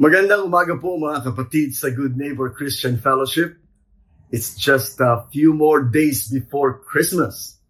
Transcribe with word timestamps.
Magandang 0.00 0.48
umaga 0.48 0.72
po 0.80 0.96
mga 0.96 1.20
kapatid 1.20 1.76
sa 1.76 1.92
Good 1.92 2.16
Neighbor 2.16 2.48
Christian 2.56 2.96
Fellowship. 2.96 3.60
It's 4.32 4.56
just 4.56 4.96
a 5.04 5.28
few 5.28 5.52
more 5.52 5.84
days 5.84 6.32
before 6.32 6.80
Christmas. 6.80 7.60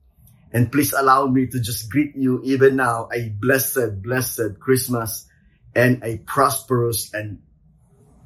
And 0.54 0.70
please 0.70 0.94
allow 0.94 1.26
me 1.26 1.50
to 1.50 1.58
just 1.58 1.90
greet 1.90 2.14
you 2.14 2.38
even 2.46 2.78
now 2.78 3.10
a 3.10 3.26
blessed, 3.26 4.06
blessed 4.06 4.62
Christmas 4.62 5.26
and 5.74 5.98
a 6.06 6.22
prosperous 6.22 7.10
and 7.10 7.42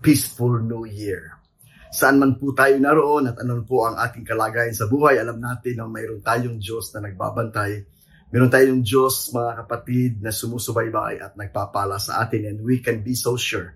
peaceful 0.05 0.61
New 0.61 0.85
Year. 0.85 1.41
Saan 1.89 2.21
man 2.21 2.37
po 2.37 2.53
tayo 2.53 2.77
naroon 2.77 3.33
at 3.33 3.41
anon 3.41 3.65
po 3.65 3.89
ang 3.89 3.97
ating 3.97 4.29
kalagayan 4.29 4.77
sa 4.77 4.93
buhay, 4.93 5.17
alam 5.17 5.41
natin 5.41 5.81
na 5.81 5.89
mayroon 5.89 6.21
tayong 6.21 6.61
Diyos 6.61 6.93
na 6.93 7.09
nagbabantay. 7.09 7.89
Meron 8.29 8.53
tayong 8.53 8.85
Diyos, 8.85 9.33
mga 9.33 9.65
kapatid, 9.65 10.21
na 10.21 10.37
sumusubaybay 10.37 11.17
at 11.25 11.33
nagpapala 11.33 11.97
sa 11.97 12.21
atin 12.29 12.45
and 12.45 12.61
we 12.61 12.85
can 12.85 13.01
be 13.01 13.17
so 13.17 13.41
sure 13.41 13.73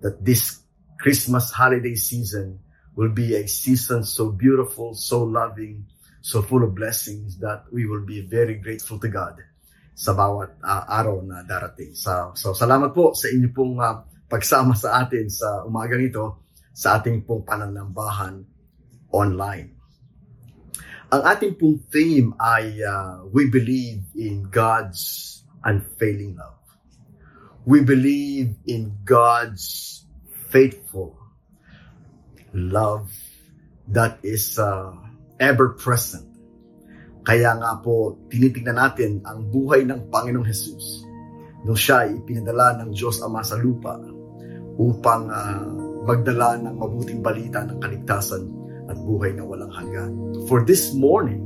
that 0.00 0.24
this 0.24 0.60
Christmas 1.00 1.52
holiday 1.52 1.94
season 1.94 2.58
will 2.96 3.12
be 3.12 3.36
a 3.36 3.46
season 3.46 4.02
so 4.02 4.32
beautiful, 4.32 4.94
so 4.94 5.22
loving, 5.22 5.84
so 6.20 6.42
full 6.42 6.64
of 6.64 6.74
blessings 6.74 7.38
that 7.38 7.64
we 7.70 7.86
will 7.86 8.04
be 8.04 8.24
very 8.24 8.56
grateful 8.56 8.98
to 8.98 9.08
God 9.08 9.36
sa 9.96 10.12
bawat 10.12 10.60
uh, 10.60 10.84
araw 10.88 11.24
na 11.24 11.44
darating. 11.44 11.96
So, 11.96 12.36
so 12.36 12.52
salamat 12.52 12.92
po 12.92 13.16
sa 13.16 13.32
inyo 13.32 13.48
pong 13.52 13.80
uh, 13.80 14.04
pagsama 14.28 14.76
sa 14.76 15.06
atin 15.06 15.30
sa 15.30 15.64
umagang 15.64 16.04
ito 16.04 16.44
sa 16.76 17.00
ating 17.00 17.24
pong 17.24 17.46
pananambahan 17.46 18.44
online. 19.08 19.72
Ang 21.08 21.22
ating 21.22 21.54
pong 21.56 21.80
theme 21.88 22.34
ay 22.36 22.82
uh, 22.82 23.24
we 23.30 23.46
believe 23.46 24.02
in 24.18 24.50
God's 24.50 25.40
unfailing 25.62 26.34
love. 26.34 26.65
We 27.66 27.82
believe 27.82 28.62
in 28.70 29.02
God's 29.02 30.06
faithful 30.54 31.18
love 32.54 33.10
that 33.90 34.22
is 34.22 34.54
uh, 34.54 34.94
ever 35.42 35.74
present. 35.74 36.30
Kaya 37.26 37.58
nga 37.58 37.82
po, 37.82 38.22
tinitingnan 38.30 38.78
natin 38.78 39.18
ang 39.26 39.50
buhay 39.50 39.82
ng 39.82 40.14
Panginoong 40.14 40.46
Jesus 40.46 41.02
nung 41.66 41.74
siya 41.74 42.06
ay 42.06 42.22
ipinadala 42.22 42.86
ng 42.86 42.94
Diyos 42.94 43.18
Ama 43.26 43.42
sa 43.42 43.58
lupa 43.58 43.98
upang 44.78 45.26
uh, 45.26 45.66
magdala 46.06 46.62
ng 46.62 46.78
mabuting 46.78 47.18
balita 47.18 47.66
ng 47.66 47.82
kaligtasan 47.82 48.46
at 48.86 48.94
buhay 48.94 49.34
na 49.34 49.42
walang 49.42 49.74
hanggan. 49.74 50.14
For 50.46 50.62
this 50.62 50.94
morning, 50.94 51.42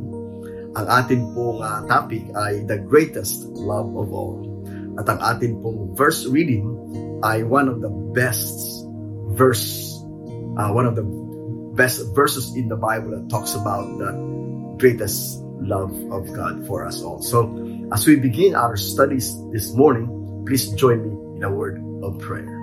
ang 0.76 0.84
ating 0.84 1.32
pong 1.32 1.64
uh, 1.64 1.80
topic 1.88 2.28
ay 2.36 2.60
the 2.68 2.76
greatest 2.76 3.48
love 3.56 3.88
of 3.96 4.12
all. 4.12 4.49
At 5.00 5.08
ang 5.08 5.20
ating 5.24 5.64
pong 5.64 5.96
verse 5.96 6.28
reading 6.28 6.68
ay 7.24 7.40
one 7.40 7.72
of 7.72 7.80
the 7.80 7.88
best 8.12 8.52
verse, 9.32 9.96
uh, 10.60 10.68
one 10.76 10.84
of 10.84 10.92
the 10.92 11.06
best 11.72 12.04
verses 12.12 12.52
in 12.52 12.68
the 12.68 12.76
Bible 12.76 13.16
that 13.16 13.32
talks 13.32 13.56
about 13.56 13.88
the 13.96 14.12
greatest 14.76 15.40
love 15.64 15.92
of 16.12 16.28
God 16.36 16.68
for 16.68 16.84
us 16.84 17.00
all. 17.00 17.24
So, 17.24 17.48
as 17.92 18.04
we 18.04 18.20
begin 18.20 18.52
our 18.52 18.76
studies 18.76 19.32
this 19.56 19.72
morning, 19.72 20.44
please 20.44 20.68
join 20.76 21.00
me 21.00 21.12
in 21.36 21.42
a 21.44 21.52
word 21.52 21.80
of 22.04 22.20
prayer. 22.20 22.60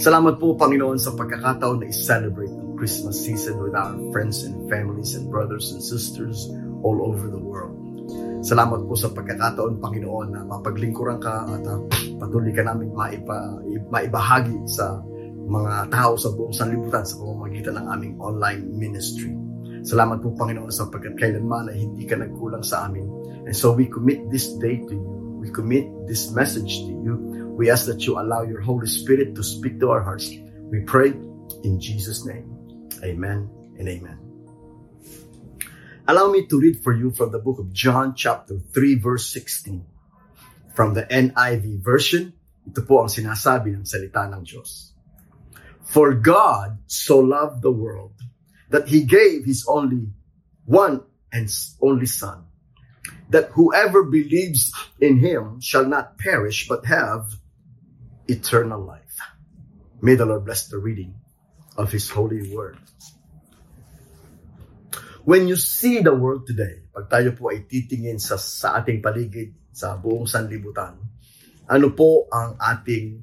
Salamat 0.00 0.40
po, 0.40 0.56
Panginoon, 0.56 0.96
sa 0.96 1.12
pagkakataon 1.12 1.84
na 1.84 1.86
i-celebrate 1.92 2.54
ang 2.54 2.72
Christmas 2.80 3.20
season 3.20 3.60
with 3.60 3.76
our 3.76 3.92
friends 4.14 4.48
and 4.48 4.64
families 4.72 5.12
and 5.12 5.28
brothers 5.28 5.76
and 5.76 5.82
sisters 5.84 6.48
all 6.80 7.04
over 7.04 7.28
the 7.28 7.36
world. 7.36 7.69
Salamat 8.40 8.80
po 8.88 8.96
sa 8.96 9.12
pagkakataon, 9.12 9.78
Panginoon, 9.78 10.28
na 10.32 10.40
mapaglingkuran 10.48 11.20
ka 11.20 11.44
at 11.44 11.64
uh, 11.68 11.80
patuloy 12.16 12.52
ka 12.56 12.64
namin 12.64 12.90
maiba, 12.92 13.60
maibahagi 13.92 14.56
sa 14.64 15.00
mga 15.50 15.92
tao 15.92 16.14
sa 16.16 16.32
buong 16.32 16.54
sanlibutan 16.54 17.04
sa 17.04 17.20
pamamagitan 17.20 17.76
ng 17.76 17.86
aming 17.90 18.14
online 18.22 18.62
ministry. 18.72 19.34
Salamat 19.84 20.24
po, 20.24 20.32
Panginoon, 20.36 20.72
sa 20.72 20.88
pagkat 20.88 21.16
kailanman 21.20 21.68
ay 21.72 21.84
hindi 21.84 22.04
ka 22.08 22.16
nagkulang 22.16 22.64
sa 22.64 22.88
amin. 22.88 23.04
And 23.44 23.56
so 23.56 23.72
we 23.72 23.88
commit 23.88 24.28
this 24.32 24.52
day 24.60 24.80
to 24.88 24.92
you. 24.94 25.10
We 25.40 25.48
commit 25.48 25.88
this 26.04 26.28
message 26.36 26.84
to 26.84 26.92
you 26.92 27.30
We 27.60 27.68
ask 27.68 27.84
that 27.92 28.06
you 28.06 28.18
allow 28.18 28.40
your 28.40 28.62
Holy 28.64 28.86
Spirit 28.86 29.34
to 29.34 29.42
speak 29.42 29.80
to 29.80 29.90
our 29.90 30.00
hearts. 30.00 30.32
We 30.72 30.80
pray 30.80 31.12
in 31.62 31.78
Jesus' 31.78 32.24
name. 32.24 32.48
Amen 33.04 33.50
and 33.76 33.86
amen. 33.86 34.29
Allow 36.10 36.32
me 36.32 36.44
to 36.46 36.58
read 36.58 36.82
for 36.82 36.92
you 36.92 37.12
from 37.12 37.30
the 37.30 37.38
book 37.38 37.60
of 37.60 37.72
John 37.72 38.16
chapter 38.16 38.58
3 38.58 38.98
verse 38.98 39.30
16. 39.30 39.86
From 40.74 40.94
the 40.94 41.06
NIV 41.06 41.84
version, 41.86 42.34
ito 42.66 42.82
po 42.82 43.06
ang 43.06 43.14
sinasabi 43.14 43.78
ng 43.78 43.86
salita 43.86 44.26
ng 44.26 44.42
Diyos. 44.42 44.90
For 45.86 46.18
God 46.18 46.82
so 46.90 47.22
loved 47.22 47.62
the 47.62 47.70
world 47.70 48.18
that 48.74 48.90
He 48.90 49.06
gave 49.06 49.46
His 49.46 49.62
only 49.70 50.10
one 50.66 51.06
and 51.30 51.46
only 51.78 52.10
Son, 52.10 52.42
that 53.30 53.54
whoever 53.54 54.02
believes 54.02 54.74
in 54.98 55.22
Him 55.22 55.62
shall 55.62 55.86
not 55.86 56.18
perish 56.18 56.66
but 56.66 56.90
have 56.90 57.38
eternal 58.26 58.82
life. 58.82 59.14
May 60.02 60.18
the 60.18 60.26
Lord 60.26 60.42
bless 60.42 60.66
the 60.66 60.82
reading 60.82 61.14
of 61.78 61.94
His 61.94 62.10
holy 62.10 62.50
word. 62.50 62.82
When 65.24 65.48
you 65.48 65.56
see 65.56 66.00
the 66.00 66.14
world 66.14 66.48
today, 66.48 66.88
pag 66.96 67.12
tayo 67.12 67.36
po 67.36 67.52
ay 67.52 67.68
titingin 67.68 68.16
sa, 68.16 68.40
sa 68.40 68.80
ating 68.80 69.04
paligid, 69.04 69.52
sa 69.68 70.00
buong 70.00 70.24
sanlibutan, 70.24 70.96
ano 71.68 71.88
po 71.92 72.24
ang 72.32 72.56
ating 72.56 73.20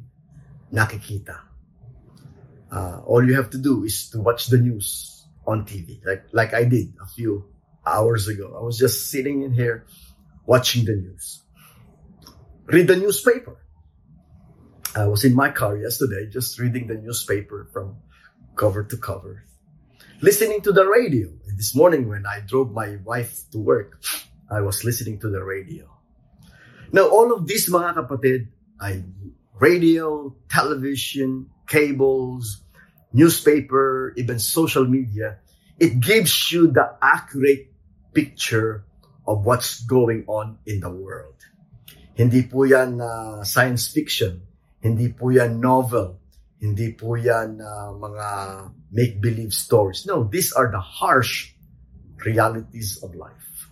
nakikita? 0.69 1.41
Uh, 2.69 3.01
all 3.07 3.25
you 3.25 3.33
have 3.33 3.49
to 3.49 3.57
do 3.57 3.81
is 3.81 4.13
to 4.13 4.21
watch 4.21 4.47
the 4.47 4.61
news 4.61 5.17
on 5.47 5.65
TV, 5.65 5.97
like, 6.05 6.29
like 6.35 6.53
I 6.53 6.69
did 6.69 6.93
a 7.01 7.07
few 7.07 7.49
hours 7.81 8.27
ago. 8.27 8.53
I 8.53 8.61
was 8.61 8.77
just 8.77 9.09
sitting 9.09 9.41
in 9.41 9.55
here 9.55 9.87
watching 10.45 10.85
the 10.85 10.93
news. 10.93 11.41
Read 12.67 12.87
the 12.87 12.99
newspaper. 12.99 13.57
I 14.93 15.07
was 15.07 15.23
in 15.23 15.33
my 15.33 15.49
car 15.49 15.77
yesterday 15.77 16.29
just 16.29 16.59
reading 16.59 16.87
the 16.87 16.95
newspaper 16.99 17.69
from 17.71 17.97
cover 18.55 18.83
to 18.83 18.97
cover, 18.97 19.46
listening 20.21 20.61
to 20.61 20.71
the 20.71 20.85
radio. 20.85 21.29
This 21.55 21.75
morning 21.75 22.07
when 22.09 22.25
I 22.25 22.41
drove 22.41 22.71
my 22.71 22.97
wife 23.03 23.49
to 23.51 23.59
work, 23.59 24.01
I 24.49 24.61
was 24.61 24.83
listening 24.83 25.19
to 25.21 25.29
the 25.29 25.43
radio. 25.43 25.89
Now, 26.91 27.09
all 27.09 27.33
of 27.33 27.45
these 27.45 27.69
mga 27.69 27.95
kapatid 27.95 28.47
ay 28.81 29.03
radio, 29.59 30.33
television, 30.49 31.49
cables, 31.67 32.61
newspaper, 33.13 34.13
even 34.17 34.39
social 34.39 34.85
media. 34.85 35.37
It 35.79 35.99
gives 35.99 36.51
you 36.51 36.71
the 36.71 36.97
accurate 37.01 37.69
picture 38.13 38.85
of 39.27 39.45
what's 39.45 39.81
going 39.85 40.25
on 40.25 40.57
in 40.65 40.79
the 40.79 40.89
world. 40.89 41.37
Hindi 42.17 42.41
po 42.49 42.65
yan 42.65 42.97
uh, 42.97 43.43
science 43.45 43.93
fiction. 43.93 44.41
Hindi 44.81 45.13
po 45.13 45.29
yan 45.29 45.61
novel. 45.61 46.17
Hindi 46.57 46.89
po 46.97 47.13
yan 47.13 47.61
uh, 47.61 47.93
mga 47.93 48.27
make-believe 48.89 49.53
stories. 49.53 50.09
No, 50.09 50.25
these 50.25 50.49
are 50.57 50.73
the 50.73 50.81
harsh 50.81 51.53
realities 52.25 52.97
of 53.05 53.13
life. 53.13 53.69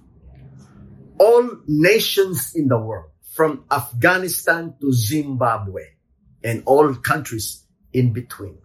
All 1.18 1.66
nations 1.66 2.54
in 2.54 2.70
the 2.70 2.78
world, 2.78 3.10
from 3.34 3.66
Afghanistan 3.74 4.78
to 4.78 4.94
Zimbabwe, 4.94 5.98
and 6.46 6.62
all 6.70 6.94
countries 7.02 7.66
in 7.90 8.14
between. 8.14 8.62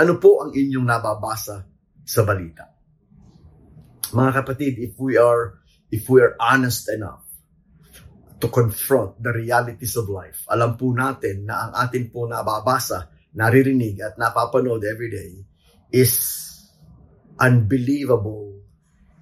Ano 0.00 0.16
po 0.16 0.40
ang 0.40 0.56
inyong 0.56 0.88
nababasa 0.88 1.68
sa 2.08 2.20
balita? 2.24 2.72
Mga 4.16 4.30
kapatid, 4.32 4.80
if 4.80 4.96
we 4.96 5.20
are 5.20 5.60
if 5.92 6.08
we 6.08 6.24
are 6.24 6.32
honest 6.40 6.88
enough, 6.88 7.20
to 8.40 8.48
confront 8.48 9.20
the 9.22 9.30
realities 9.30 9.94
of 9.94 10.08
life. 10.08 10.42
Alam 10.50 10.74
po 10.74 10.90
natin 10.90 11.46
na 11.46 11.68
ang 11.68 11.72
atin 11.78 12.10
po 12.10 12.26
nababasa, 12.26 13.11
naririnig 13.32 14.00
at 14.00 14.20
napapanood 14.20 14.84
every 14.84 15.10
day 15.10 15.32
is 15.92 16.12
unbelievable 17.40 18.60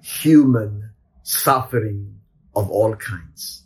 human 0.03 0.91
suffering 1.23 2.19
of 2.55 2.67
all 2.71 2.95
kinds. 2.95 3.63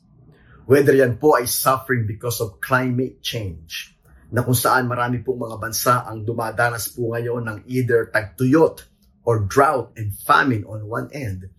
Whether 0.66 0.98
yan 0.98 1.18
po 1.22 1.38
ay 1.38 1.46
suffering 1.46 2.10
because 2.10 2.42
of 2.42 2.62
climate 2.62 3.22
change, 3.22 3.94
na 4.34 4.42
kung 4.42 4.58
saan 4.58 4.90
marami 4.90 5.22
pong 5.22 5.48
mga 5.48 5.58
bansa 5.62 6.04
ang 6.04 6.26
dumadanas 6.26 6.92
po 6.92 7.14
ngayon 7.14 7.46
ng 7.46 7.60
either 7.70 8.10
tagtuyot 8.10 8.84
or 9.24 9.46
drought 9.46 9.94
and 9.96 10.12
famine 10.26 10.66
on 10.66 10.86
one 10.86 11.08
end, 11.14 11.50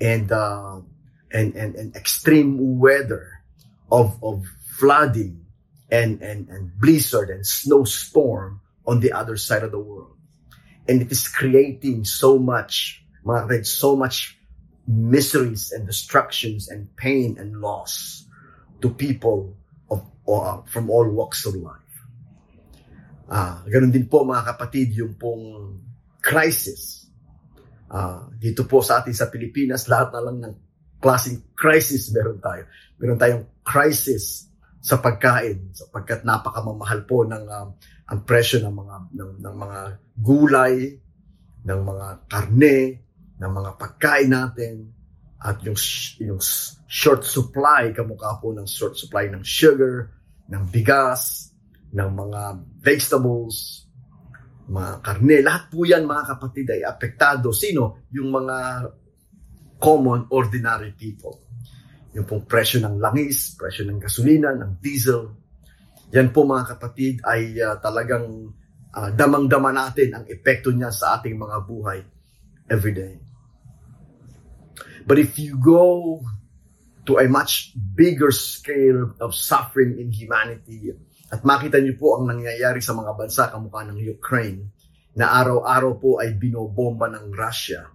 and 0.00 0.28
uh, 0.32 0.80
and, 1.32 1.54
and, 1.54 1.76
and 1.76 1.88
extreme 1.94 2.80
weather 2.80 3.44
of, 3.92 4.18
of 4.20 4.44
flooding 4.76 5.45
and, 5.90 6.22
and, 6.22 6.48
and 6.48 6.72
blizzard 6.78 7.30
and 7.30 7.46
snowstorm 7.46 8.60
on 8.86 9.00
the 9.00 9.12
other 9.12 9.36
side 9.36 9.62
of 9.62 9.70
the 9.70 9.78
world. 9.78 10.16
And 10.88 11.02
it 11.02 11.10
is 11.10 11.26
creating 11.28 12.04
so 12.04 12.38
much, 12.38 13.02
so 13.62 13.96
much 13.96 14.38
miseries 14.86 15.72
and 15.72 15.86
destructions 15.86 16.68
and 16.68 16.94
pain 16.96 17.36
and 17.38 17.60
loss 17.60 18.24
to 18.80 18.90
people 18.90 19.56
of, 19.90 20.06
uh, 20.28 20.62
from 20.62 20.90
all 20.90 21.08
walks 21.10 21.46
of 21.46 21.54
life. 21.56 21.82
Ah, 23.26 23.66
ganun 23.66 23.90
din 23.90 24.06
po 24.06 24.22
mga 24.22 24.54
kapatid, 24.54 24.94
yung 24.94 25.18
pong 25.18 25.82
crisis. 26.22 27.10
Ah, 27.90 28.30
dito 28.38 28.62
po 28.62 28.78
sa 28.78 29.02
atin 29.02 29.10
sa 29.10 29.26
Pilipinas, 29.26 29.90
lahat 29.90 30.14
na 30.14 30.22
lang 30.22 30.38
ng 30.38 30.54
klaseng 31.02 31.42
crisis 31.58 32.14
meron 32.14 32.38
tayo. 32.38 32.70
Meron 33.02 33.18
tayong 33.18 33.44
crisis 33.66 34.46
sa 34.80 35.02
pagkain 35.02 35.74
sapagkat 35.74 36.22
napakamamahal 36.22 37.02
po 37.08 37.26
ng 37.26 37.44
uh, 37.46 37.66
ang 38.06 38.20
presyo 38.22 38.62
ng 38.62 38.74
mga 38.74 38.96
ng, 39.18 39.32
ng 39.42 39.54
mga 39.58 39.80
gulay, 40.14 40.74
ng 41.66 41.80
mga 41.82 42.08
karne, 42.30 42.78
ng 43.36 43.50
mga 43.50 43.70
pagkain 43.74 44.30
natin 44.30 44.74
at 45.42 45.58
yung 45.66 45.78
yung 46.22 46.40
short 46.86 47.26
supply 47.26 47.90
kamukha 47.92 48.38
po 48.38 48.54
ng 48.54 48.64
short 48.64 48.94
supply 48.94 49.26
ng 49.28 49.42
sugar, 49.42 50.10
ng 50.48 50.62
bigas, 50.70 51.50
ng 51.90 52.10
mga 52.14 52.42
vegetables, 52.78 53.86
mga 54.66 54.92
karne, 54.98 55.36
lahat 55.46 55.70
po 55.70 55.86
yan 55.86 56.02
mga 56.06 56.24
kapatid 56.34 56.66
ay 56.74 56.82
apektado. 56.82 57.54
Sino? 57.54 58.02
Yung 58.10 58.34
mga 58.34 58.90
common, 59.78 60.26
ordinary 60.34 60.90
people. 60.98 61.45
Yung 62.16 62.24
pong 62.24 62.48
presyo 62.48 62.80
ng 62.80 62.96
langis, 62.96 63.52
presyo 63.60 63.84
ng 63.84 64.00
gasolina, 64.00 64.56
ng 64.56 64.80
diesel. 64.80 65.36
Yan 66.16 66.32
po 66.32 66.48
mga 66.48 66.64
kapatid 66.72 67.20
ay 67.28 67.60
uh, 67.60 67.76
talagang 67.76 68.56
uh, 68.96 69.10
damang-dama 69.12 69.68
natin 69.68 70.16
ang 70.16 70.24
epekto 70.24 70.72
niya 70.72 70.88
sa 70.88 71.20
ating 71.20 71.36
mga 71.36 71.56
buhay 71.68 72.00
every 72.72 72.96
day. 72.96 73.20
But 75.04 75.20
if 75.20 75.36
you 75.36 75.60
go 75.60 76.18
to 77.06 77.20
a 77.20 77.28
much 77.28 77.76
bigger 77.76 78.32
scale 78.32 79.14
of 79.20 79.36
suffering 79.36 80.00
in 80.00 80.10
humanity, 80.10 80.96
at 81.30 81.44
makita 81.44 81.78
niyo 81.78 82.00
po 82.00 82.18
ang 82.18 82.32
nangyayari 82.32 82.80
sa 82.80 82.96
mga 82.96 83.12
bansa 83.12 83.52
kamukha 83.52 83.86
ng 83.86 83.98
Ukraine, 84.02 84.72
na 85.16 85.36
araw-araw 85.36 85.92
po 86.00 86.10
ay 86.18 86.32
binobomba 86.36 87.12
ng 87.12 87.32
Russia. 87.32 87.86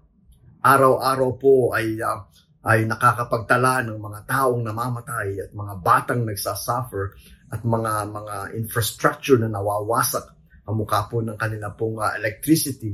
Araw-araw 0.61 1.29
po 1.41 1.73
ay 1.73 1.97
uh, 2.01 2.21
ay 2.61 2.85
nakakapagtala 2.85 3.81
ng 3.89 3.97
mga 3.97 4.19
taong 4.29 4.61
namamatay 4.61 5.41
at 5.41 5.49
mga 5.49 5.73
batang 5.81 6.21
nagsasuffer 6.21 7.17
at 7.49 7.65
mga 7.65 7.93
mga 8.13 8.35
infrastructure 8.53 9.41
na 9.41 9.49
nawawasak 9.49 10.29
ang 10.69 10.77
mukha 10.77 11.09
po 11.09 11.25
ng 11.25 11.35
kanila 11.35 11.73
pong 11.73 11.97
uh, 11.97 12.13
electricity 12.15 12.93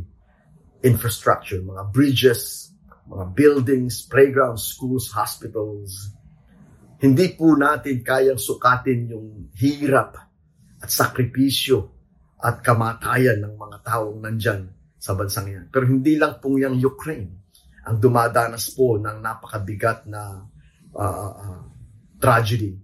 infrastructure, 0.86 1.58
mga 1.60 1.90
bridges, 1.90 2.72
mga 3.10 3.26
buildings, 3.34 4.06
playgrounds, 4.06 4.64
schools, 4.76 5.10
hospitals. 5.10 6.14
Hindi 6.98 7.34
po 7.34 7.54
natin 7.58 8.02
kayang 8.02 8.42
sukatin 8.42 9.14
yung 9.14 9.50
hirap 9.58 10.18
at 10.82 10.90
sakripisyo 10.90 11.94
at 12.38 12.62
kamatayan 12.62 13.42
ng 13.42 13.54
mga 13.58 13.78
taong 13.86 14.22
nandyan 14.22 14.70
sa 14.98 15.14
bansang 15.18 15.50
yan. 15.50 15.66
Pero 15.70 15.90
hindi 15.90 16.18
lang 16.18 16.38
pong 16.42 16.62
yung 16.62 16.78
Ukraine 16.78 17.47
ang 17.88 17.98
dumadanas 18.04 18.76
po 18.76 19.00
ng 19.00 19.24
napakabigat 19.24 20.12
na 20.12 20.44
uh, 20.92 21.32
uh, 21.32 21.64
tragedy. 22.20 22.76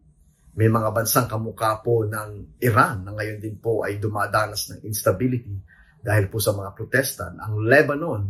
May 0.55 0.71
mga 0.71 0.95
bansang 0.95 1.27
kamukha 1.27 1.83
po 1.83 2.07
ng 2.07 2.61
Iran 2.63 3.03
na 3.03 3.11
ngayon 3.11 3.43
din 3.43 3.59
po 3.59 3.83
ay 3.83 3.99
dumadanas 3.99 4.71
ng 4.71 4.79
instability 4.87 5.59
dahil 5.99 6.31
po 6.31 6.39
sa 6.39 6.55
mga 6.55 6.71
protesta. 6.71 7.35
Ang 7.35 7.67
Lebanon 7.67 8.23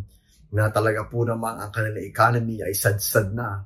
na 0.53 0.73
talaga 0.73 1.05
po 1.05 1.21
naman 1.21 1.61
ang 1.61 1.69
kanilang 1.69 2.09
economy 2.09 2.65
ay 2.65 2.73
sad-sad 2.73 3.29
na 3.37 3.61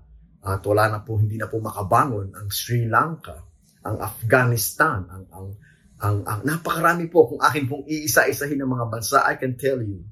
at 0.48 0.64
wala 0.64 0.88
na 0.92 1.00
po, 1.04 1.20
hindi 1.20 1.36
na 1.36 1.48
po 1.48 1.60
makabangon. 1.60 2.32
Ang 2.36 2.48
Sri 2.52 2.88
Lanka, 2.88 3.36
ang 3.84 4.00
Afghanistan, 4.00 5.04
ang, 5.12 5.24
ang, 5.32 5.48
ang, 6.00 6.18
ang 6.24 6.42
napakarami 6.48 7.12
po. 7.12 7.28
Kung 7.28 7.44
akin 7.44 7.68
pong 7.68 7.84
iisa-isahin 7.84 8.60
ng 8.64 8.72
mga 8.72 8.86
bansa, 8.88 9.28
I 9.28 9.36
can 9.36 9.60
tell 9.60 9.84
you, 9.84 10.08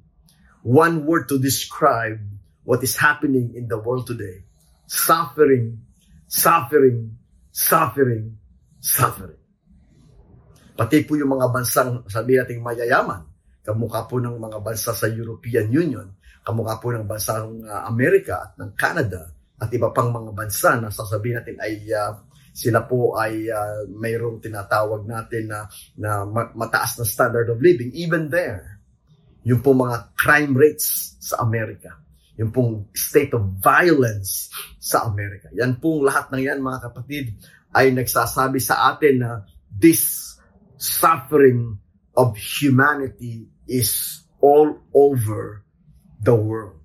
one 0.64 1.08
word 1.08 1.32
to 1.32 1.40
describe 1.40 2.20
what 2.66 2.82
is 2.82 2.98
happening 2.98 3.54
in 3.54 3.70
the 3.70 3.78
world 3.78 4.10
today. 4.10 4.42
Suffering, 4.90 5.86
suffering, 6.26 7.14
suffering, 7.54 8.36
suffering. 8.82 9.42
Pati 10.76 11.08
po 11.08 11.16
yung 11.16 11.40
mga 11.40 11.48
bansang 11.56 12.04
sabi 12.12 12.36
nating 12.36 12.60
mayayaman, 12.60 13.24
kamukha 13.64 14.04
po 14.10 14.20
ng 14.20 14.36
mga 14.36 14.60
bansa 14.60 14.92
sa 14.92 15.08
European 15.08 15.72
Union, 15.72 16.08
kamukha 16.44 16.76
po 16.84 16.92
ng 16.92 17.08
bansa 17.08 17.40
ng 17.48 17.64
uh, 17.64 17.88
Amerika 17.88 18.44
at 18.44 18.52
ng 18.60 18.76
Canada, 18.76 19.32
at 19.56 19.72
iba 19.72 19.88
pang 19.96 20.12
mga 20.12 20.36
bansa 20.36 20.76
na 20.76 20.92
sasabihin 20.92 21.40
natin 21.40 21.58
ay 21.64 21.88
uh, 21.96 22.12
sila 22.52 22.84
po 22.84 23.16
ay 23.16 23.48
uh, 23.48 23.88
mayroong 23.88 24.44
tinatawag 24.44 25.08
natin 25.08 25.48
na, 25.48 25.64
na 25.96 26.28
mataas 26.52 27.00
na 27.00 27.08
standard 27.08 27.48
of 27.48 27.64
living. 27.64 27.96
Even 27.96 28.28
there, 28.28 28.84
yung 29.48 29.64
po 29.64 29.72
mga 29.72 30.12
crime 30.20 30.52
rates 30.56 31.16
sa 31.24 31.40
Amerika 31.40 32.05
yung 32.36 32.52
pong 32.52 32.92
state 32.92 33.32
of 33.32 33.60
violence 33.64 34.52
sa 34.80 35.08
Amerika. 35.08 35.48
Yan 35.56 35.80
pong 35.80 36.04
lahat 36.04 36.32
ng 36.32 36.44
yan 36.44 36.60
mga 36.60 36.92
kapatid 36.92 37.36
ay 37.72 37.92
nagsasabi 37.96 38.60
sa 38.60 38.96
atin 38.96 39.16
na 39.24 39.32
this 39.72 40.36
suffering 40.76 41.80
of 42.16 42.36
humanity 42.36 43.48
is 43.68 44.24
all 44.44 44.84
over 44.92 45.64
the 46.24 46.36
world. 46.36 46.80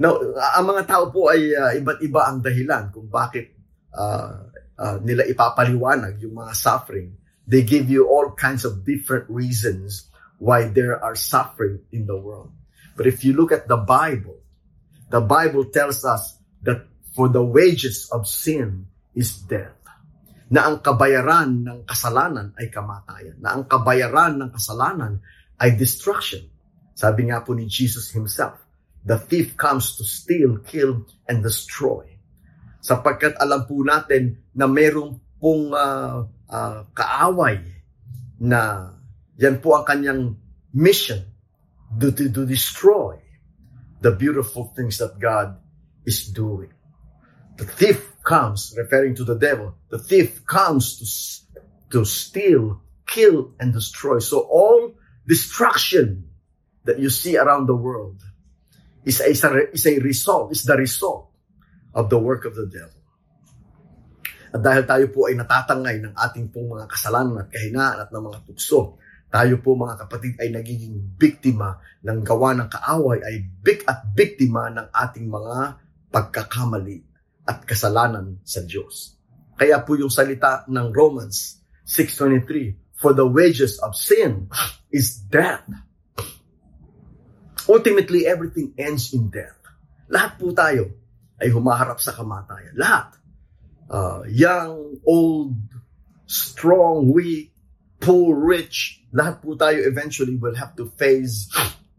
Now, 0.00 0.16
ang 0.56 0.64
mga 0.64 0.88
tao 0.88 1.12
po 1.12 1.28
ay 1.28 1.52
uh, 1.52 1.76
iba't 1.76 2.00
iba 2.00 2.20
ang 2.24 2.40
dahilan 2.40 2.88
kung 2.88 3.10
bakit 3.12 3.52
uh, 3.92 4.48
uh, 4.80 4.96
nila 5.04 5.28
ipapaliwanag 5.28 6.16
yung 6.24 6.40
mga 6.40 6.56
suffering. 6.56 7.20
They 7.44 7.66
give 7.66 7.90
you 7.92 8.08
all 8.08 8.32
kinds 8.32 8.64
of 8.64 8.86
different 8.86 9.28
reasons 9.28 10.08
why 10.40 10.72
there 10.72 10.96
are 11.02 11.18
suffering 11.18 11.84
in 11.92 12.08
the 12.08 12.16
world. 12.16 12.54
But 12.96 13.06
if 13.06 13.24
you 13.24 13.32
look 13.32 13.52
at 13.52 13.68
the 13.68 13.78
Bible, 13.78 14.40
the 15.10 15.20
Bible 15.20 15.68
tells 15.70 16.04
us 16.04 16.38
that 16.62 16.86
for 17.14 17.28
the 17.28 17.42
wages 17.42 18.08
of 18.12 18.26
sin 18.26 18.86
is 19.14 19.42
death. 19.42 19.74
Na 20.50 20.66
ang 20.66 20.82
kabayaran 20.82 21.62
ng 21.62 21.78
kasalanan 21.86 22.54
ay 22.58 22.70
kamatayan. 22.74 23.38
Na 23.38 23.54
ang 23.54 23.70
kabayaran 23.70 24.34
ng 24.38 24.50
kasalanan 24.50 25.22
ay 25.62 25.78
destruction. 25.78 26.42
Sabi 26.98 27.30
nga 27.30 27.42
po 27.46 27.54
ni 27.54 27.70
Jesus 27.70 28.10
himself, 28.10 28.58
the 29.06 29.14
thief 29.16 29.54
comes 29.54 29.94
to 29.94 30.02
steal, 30.02 30.58
kill, 30.66 31.06
and 31.30 31.40
destroy. 31.40 32.02
Sapagkat 32.82 33.38
alam 33.38 33.62
po 33.64 33.78
natin 33.86 34.42
na 34.50 34.66
mayroong 34.66 35.22
pong 35.38 35.70
uh, 35.70 36.26
uh, 36.50 36.80
kaaway 36.92 37.62
na 38.42 38.90
yan 39.38 39.62
po 39.62 39.78
ang 39.78 39.86
kanyang 39.86 40.22
mission 40.74 41.29
to, 41.98 42.12
to, 42.12 42.30
to 42.30 42.46
destroy 42.46 43.18
the 44.00 44.12
beautiful 44.12 44.72
things 44.76 44.98
that 44.98 45.18
God 45.18 45.58
is 46.06 46.28
doing. 46.28 46.72
The 47.56 47.66
thief 47.66 48.16
comes, 48.24 48.72
referring 48.76 49.14
to 49.16 49.24
the 49.24 49.36
devil, 49.36 49.74
the 49.90 49.98
thief 49.98 50.46
comes 50.46 50.96
to, 50.96 51.58
to 51.98 52.04
steal, 52.04 52.80
kill, 53.06 53.52
and 53.60 53.72
destroy. 53.72 54.18
So 54.20 54.40
all 54.40 54.94
destruction 55.26 56.30
that 56.84 56.98
you 56.98 57.10
see 57.10 57.36
around 57.36 57.66
the 57.66 57.76
world 57.76 58.22
is 59.04 59.20
a, 59.20 59.28
is 59.28 59.44
a, 59.44 59.72
is 59.72 59.86
a 59.86 59.98
result, 59.98 60.52
is 60.52 60.64
the 60.64 60.76
result 60.76 61.28
of 61.94 62.08
the 62.08 62.18
work 62.18 62.44
of 62.44 62.54
the 62.54 62.66
devil. 62.66 62.96
At 64.50 64.66
dahil 64.66 64.82
tayo 64.82 65.06
po 65.14 65.30
ay 65.30 65.38
natatangay 65.38 66.02
ng 66.02 66.14
ating 66.18 66.50
pong 66.50 66.74
mga 66.74 66.90
kasalanan 66.90 67.46
at 67.46 67.48
kahinaan 67.54 68.02
at 68.02 68.10
ng 68.10 68.24
mga 68.24 68.38
tukso, 68.50 68.98
tayo 69.30 69.62
po 69.62 69.78
mga 69.78 69.94
kapatid 70.06 70.34
ay 70.42 70.50
nagiging 70.50 71.14
biktima 71.14 71.78
ng 72.02 72.26
gawa 72.26 72.50
ng 72.58 72.66
kaaway 72.66 73.22
ay 73.22 73.46
big 73.62 73.86
at 73.86 74.02
biktima 74.10 74.66
ng 74.74 74.90
ating 74.90 75.30
mga 75.30 75.78
pagkakamali 76.10 76.98
at 77.46 77.62
kasalanan 77.62 78.42
sa 78.42 78.66
Diyos. 78.66 79.14
Kaya 79.54 79.86
po 79.86 79.94
yung 79.94 80.10
salita 80.10 80.66
ng 80.66 80.90
Romans 80.90 81.62
6.23, 81.86 82.98
For 83.00 83.14
the 83.14 83.24
wages 83.24 83.80
of 83.80 83.96
sin 83.96 84.50
is 84.92 85.22
death. 85.30 85.64
Ultimately, 87.70 88.26
everything 88.26 88.74
ends 88.76 89.14
in 89.14 89.30
death. 89.30 89.56
Lahat 90.10 90.36
po 90.36 90.50
tayo 90.50 90.90
ay 91.38 91.48
humaharap 91.54 92.02
sa 92.02 92.12
kamatayan. 92.12 92.74
Lahat. 92.76 93.14
Uh, 93.90 94.22
young, 94.28 95.00
old, 95.06 95.54
strong, 96.26 97.08
weak, 97.14 97.54
poor, 98.00 98.34
rich, 98.34 99.04
lahat 99.12 99.44
po 99.44 99.54
tayo 99.54 99.84
eventually 99.86 100.36
will 100.36 100.56
have 100.56 100.74
to 100.76 100.88
face 100.96 101.52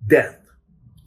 death. 0.06 0.38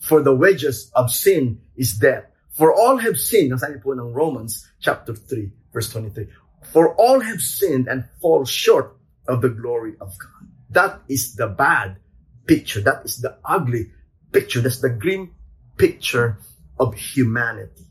For 0.00 0.22
the 0.22 0.34
wages 0.34 0.90
of 0.94 1.10
sin 1.10 1.60
is 1.76 1.98
death. 1.98 2.24
For 2.54 2.72
all 2.72 2.96
have 2.98 3.18
sinned, 3.18 3.50
nasabi 3.50 3.82
po 3.82 3.92
ng 3.92 4.14
Romans 4.14 4.70
chapter 4.78 5.12
3, 5.12 5.50
verse 5.74 5.90
23. 5.90 6.30
For 6.70 6.94
all 6.94 7.20
have 7.20 7.42
sinned 7.42 7.88
and 7.88 8.06
fall 8.22 8.46
short 8.46 8.96
of 9.26 9.42
the 9.42 9.50
glory 9.50 9.98
of 10.00 10.14
God. 10.16 10.46
That 10.70 11.02
is 11.08 11.34
the 11.34 11.48
bad 11.48 11.98
picture. 12.46 12.80
That 12.80 13.02
is 13.04 13.18
the 13.18 13.36
ugly 13.44 13.90
picture. 14.32 14.60
That's 14.60 14.80
the 14.80 14.90
grim 14.90 15.34
picture 15.76 16.38
of 16.78 16.94
humanity. 16.94 17.86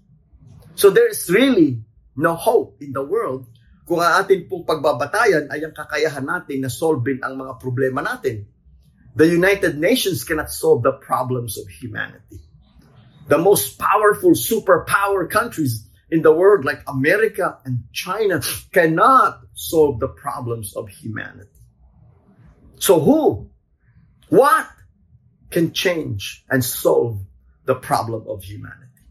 So 0.76 0.90
there 0.90 1.10
is 1.10 1.30
really 1.30 1.84
no 2.16 2.36
hope 2.36 2.78
in 2.82 2.94
the 2.94 3.04
world 3.04 3.48
kung 3.84 4.00
ang 4.00 4.24
atin 4.24 4.48
pong 4.48 4.64
pagbabatayan 4.64 5.52
ay 5.52 5.60
ang 5.68 5.76
kakayahan 5.76 6.24
natin 6.24 6.64
na 6.64 6.72
solvein 6.72 7.20
ang 7.20 7.36
mga 7.36 7.60
problema 7.60 8.00
natin. 8.00 8.48
The 9.14 9.28
United 9.28 9.78
Nations 9.78 10.24
cannot 10.24 10.50
solve 10.50 10.82
the 10.88 10.96
problems 11.04 11.60
of 11.60 11.68
humanity. 11.68 12.40
The 13.28 13.38
most 13.38 13.78
powerful 13.78 14.34
superpower 14.34 15.28
countries 15.28 15.86
in 16.10 16.24
the 16.24 16.32
world 16.32 16.66
like 16.66 16.82
America 16.88 17.60
and 17.68 17.84
China 17.92 18.42
cannot 18.72 19.44
solve 19.54 20.00
the 20.00 20.10
problems 20.10 20.76
of 20.76 20.88
humanity. 20.90 21.52
So 22.80 23.00
who, 23.00 23.52
what 24.32 24.68
can 25.52 25.72
change 25.76 26.44
and 26.50 26.64
solve 26.64 27.20
the 27.68 27.76
problem 27.76 28.26
of 28.32 28.44
humanity? 28.44 29.04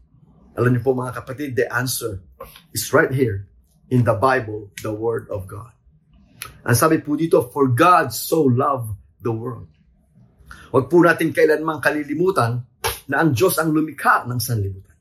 Alam 0.53 0.77
niyo 0.77 0.85
po 0.85 0.93
mga 0.93 1.17
kapatid, 1.17 1.57
the 1.57 1.65
answer 1.69 2.21
is 2.73 2.93
right 2.93 3.09
here 3.09 3.49
in 3.89 4.03
the 4.03 4.15
Bible, 4.15 4.71
the 4.81 4.93
Word 4.93 5.27
of 5.29 5.47
God. 5.47 5.71
Ang 6.63 6.75
sabi 6.75 6.99
po 6.99 7.15
dito, 7.15 7.51
for 7.51 7.71
God 7.71 8.11
so 8.11 8.43
loved 8.47 8.95
the 9.23 9.31
world. 9.31 9.71
Huwag 10.71 10.89
po 10.89 11.03
natin 11.03 11.35
kailanman 11.35 11.83
kalilimutan 11.83 12.65
na 13.07 13.15
ang 13.21 13.35
Diyos 13.35 13.59
ang 13.59 13.71
lumikha 13.71 14.25
ng 14.25 14.39
sanlibutan. 14.39 14.95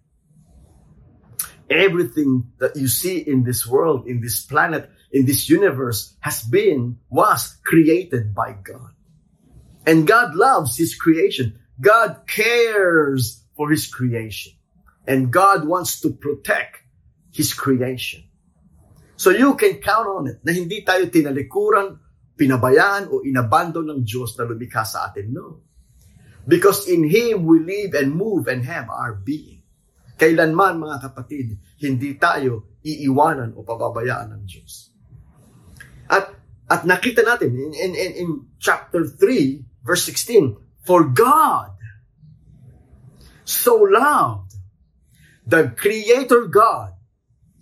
Everything 1.72 2.52
that 2.60 2.76
you 2.76 2.84
see 2.90 3.16
in 3.24 3.46
this 3.46 3.64
world, 3.64 4.04
in 4.04 4.20
this 4.20 4.44
planet, 4.44 4.92
in 5.08 5.24
this 5.24 5.48
universe 5.48 6.12
has 6.20 6.44
been, 6.44 7.00
was 7.08 7.56
created 7.64 8.36
by 8.36 8.52
God. 8.52 8.92
And 9.88 10.04
God 10.04 10.36
loves 10.36 10.76
His 10.76 10.94
creation. 10.94 11.58
God 11.80 12.28
cares 12.28 13.40
for 13.56 13.70
His 13.70 13.88
creation. 13.88 14.52
And 15.08 15.32
God 15.32 15.64
wants 15.64 16.04
to 16.04 16.12
protect 16.12 16.84
His 17.32 17.56
creation. 17.56 18.28
So 19.16 19.30
you 19.30 19.54
can 19.54 19.78
count 19.78 20.08
on 20.08 20.24
it 20.28 20.38
na 20.42 20.50
hindi 20.52 20.82
tayo 20.82 21.06
tinalikuran, 21.06 21.94
pinabayaan 22.34 23.12
o 23.12 23.22
inabandon 23.22 23.86
ng 23.92 24.00
Diyos 24.02 24.34
na 24.40 24.48
lumikha 24.48 24.82
sa 24.82 25.12
atin. 25.12 25.30
No. 25.30 25.62
Because 26.42 26.90
in 26.90 27.06
Him 27.06 27.46
we 27.46 27.62
live 27.62 27.94
and 27.94 28.10
move 28.10 28.50
and 28.50 28.66
have 28.66 28.90
our 28.90 29.14
being. 29.14 29.62
Kailanman 30.18 30.78
mga 30.78 30.98
kapatid, 31.02 31.58
hindi 31.78 32.18
tayo 32.18 32.78
iiwanan 32.82 33.54
o 33.54 33.62
pababayaan 33.62 34.38
ng 34.38 34.42
Diyos. 34.46 34.90
At 36.10 36.42
at 36.72 36.88
nakita 36.88 37.20
natin 37.20 37.52
in, 37.52 37.70
in, 37.76 37.92
in, 37.92 38.12
in 38.16 38.28
chapter 38.56 39.04
3, 39.04 39.84
verse 39.84 40.08
16, 40.08 40.56
For 40.88 41.04
God 41.04 41.76
so 43.44 43.76
loved 43.84 44.56
the 45.44 45.74
Creator 45.76 46.48
God 46.48 46.96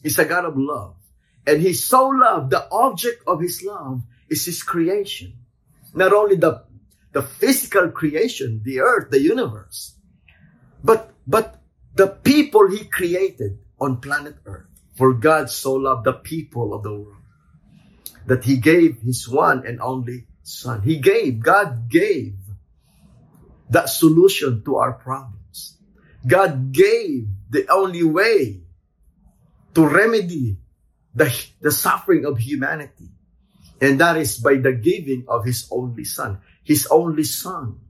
is 0.04 0.14
a 0.21 0.28
God 0.28 0.52
of 0.52 0.54
love. 0.54 1.00
And 1.47 1.62
He 1.62 1.75
so 1.75 2.09
loved, 2.09 2.50
the 2.50 2.68
object 2.70 3.23
of 3.26 3.40
His 3.40 3.62
love 3.62 4.02
is 4.28 4.44
His 4.44 4.62
creation. 4.62 5.35
Not 5.94 6.12
only 6.12 6.37
the, 6.37 6.64
the 7.12 7.23
physical 7.23 7.90
creation, 7.90 8.62
the 8.64 8.80
earth, 8.80 9.11
the 9.11 9.20
universe, 9.20 9.94
but, 10.85 11.12
but 11.26 11.61
the 11.94 12.06
people 12.06 12.68
He 12.68 12.85
created 12.85 13.59
on 13.80 14.00
planet 14.00 14.37
earth. 14.44 14.66
For 14.97 15.14
God 15.14 15.49
so 15.49 15.75
loved 15.75 16.04
the 16.04 16.12
people 16.12 16.75
of 16.75 16.82
the 16.82 16.92
world 16.92 17.16
that 18.26 18.44
He 18.44 18.59
gave 18.59 19.00
His 19.00 19.28
one 19.28 19.66
and 19.66 19.80
only 19.80 20.26
Son. 20.42 20.82
He 20.82 20.99
gave, 20.99 21.40
God 21.40 21.88
gave 21.88 22.35
that 23.70 23.88
solution 23.88 24.64
to 24.64 24.76
our 24.76 24.92
problems. 24.92 25.78
God 26.26 26.73
gave 26.73 27.28
the 27.49 27.66
only 27.70 28.02
way 28.02 28.62
to 29.75 29.87
remedy 29.87 30.59
the, 31.14 31.35
the 31.61 31.71
suffering 31.71 32.25
of 32.25 32.38
humanity. 32.38 33.11
And 33.81 34.00
that 34.00 34.17
is 34.17 34.38
by 34.38 34.57
the 34.57 34.73
giving 34.73 35.25
of 35.29 35.45
His 35.45 35.67
only 35.71 36.05
Son. 36.05 36.38
His 36.64 36.87
only 36.87 37.25
Son 37.25 37.81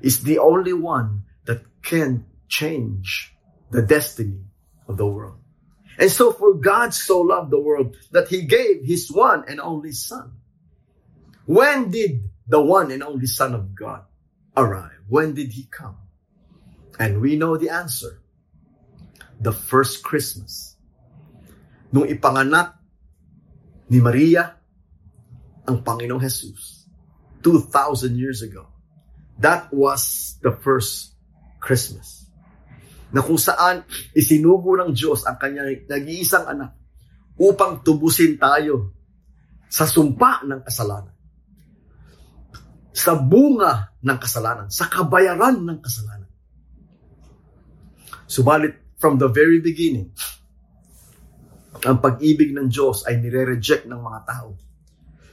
is 0.00 0.22
the 0.22 0.38
only 0.38 0.72
one 0.72 1.24
that 1.44 1.62
can 1.82 2.26
change 2.48 3.34
the 3.70 3.82
destiny 3.82 4.44
of 4.86 4.96
the 4.96 5.06
world. 5.06 5.38
And 5.98 6.10
so 6.10 6.32
for 6.32 6.54
God 6.54 6.94
so 6.94 7.20
loved 7.20 7.50
the 7.50 7.60
world 7.60 7.96
that 8.12 8.28
He 8.28 8.42
gave 8.42 8.84
His 8.84 9.10
one 9.10 9.44
and 9.48 9.60
only 9.60 9.92
Son. 9.92 10.32
When 11.44 11.90
did 11.90 12.28
the 12.46 12.60
one 12.60 12.90
and 12.90 13.02
only 13.02 13.26
Son 13.26 13.54
of 13.54 13.74
God 13.74 14.04
arrive? 14.56 14.92
When 15.08 15.34
did 15.34 15.52
He 15.52 15.64
come? 15.64 15.96
And 16.98 17.20
we 17.20 17.36
know 17.36 17.56
the 17.56 17.70
answer. 17.70 18.22
The 19.40 19.52
first 19.52 20.02
Christmas. 20.02 20.76
Nung 21.92 22.04
ipanganak 22.04 22.78
ni 23.88 23.98
Maria 24.04 24.44
ang 25.68 25.84
Panginoong 25.84 26.20
Jesus 26.20 26.88
2,000 27.44 28.16
years 28.16 28.40
ago. 28.44 28.68
That 29.38 29.70
was 29.70 30.34
the 30.42 30.50
first 30.50 31.14
Christmas. 31.62 32.26
Na 33.14 33.24
kung 33.24 33.40
saan 33.40 33.86
isinugo 34.12 34.76
ng 34.76 34.92
Diyos 34.92 35.24
ang 35.24 35.40
kanyang 35.40 35.86
nag-iisang 35.88 36.44
anak 36.44 36.76
upang 37.38 37.80
tubusin 37.86 38.36
tayo 38.36 38.92
sa 39.70 39.86
sumpa 39.86 40.44
ng 40.44 40.60
kasalanan. 40.66 41.14
Sa 42.92 43.14
bunga 43.14 43.94
ng 44.02 44.18
kasalanan, 44.18 44.68
sa 44.74 44.90
kabayaran 44.90 45.62
ng 45.62 45.78
kasalanan. 45.78 46.32
Subalit, 48.26 48.74
from 48.98 49.14
the 49.16 49.30
very 49.30 49.62
beginning, 49.62 50.10
ang 51.86 52.02
pag-ibig 52.02 52.50
ng 52.56 52.66
Diyos 52.66 53.06
ay 53.06 53.20
nire-reject 53.20 53.86
ng 53.86 54.00
mga 54.00 54.20
tao. 54.26 54.56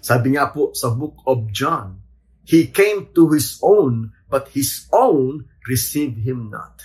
Sabi 0.04 0.38
nga 0.38 0.54
po 0.54 0.76
sa 0.78 0.94
book 0.94 1.26
of 1.26 1.50
John, 1.50 2.04
He 2.46 2.70
came 2.70 3.10
to 3.18 3.34
His 3.34 3.58
own, 3.66 4.14
but 4.30 4.54
His 4.54 4.86
own 4.94 5.50
received 5.66 6.22
Him 6.22 6.54
not. 6.54 6.78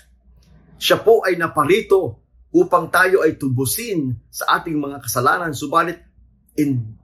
Siya 0.81 1.05
po 1.05 1.21
ay 1.21 1.37
naparito 1.37 2.25
upang 2.57 2.89
tayo 2.89 3.21
ay 3.21 3.37
tubusin 3.37 4.17
sa 4.33 4.61
ating 4.61 4.81
mga 4.81 5.05
kasalanan. 5.05 5.53
Subalit, 5.53 6.01
in, 6.57 6.97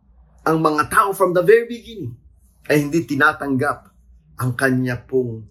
ang 0.49 0.59
mga 0.65 0.89
tao 0.89 1.13
from 1.13 1.37
the 1.37 1.45
very 1.45 1.69
beginning 1.69 2.17
ay 2.73 2.81
hindi 2.81 3.05
tinatanggap 3.05 3.93
ang 4.41 4.57
kanya 4.57 5.05
pong 5.05 5.45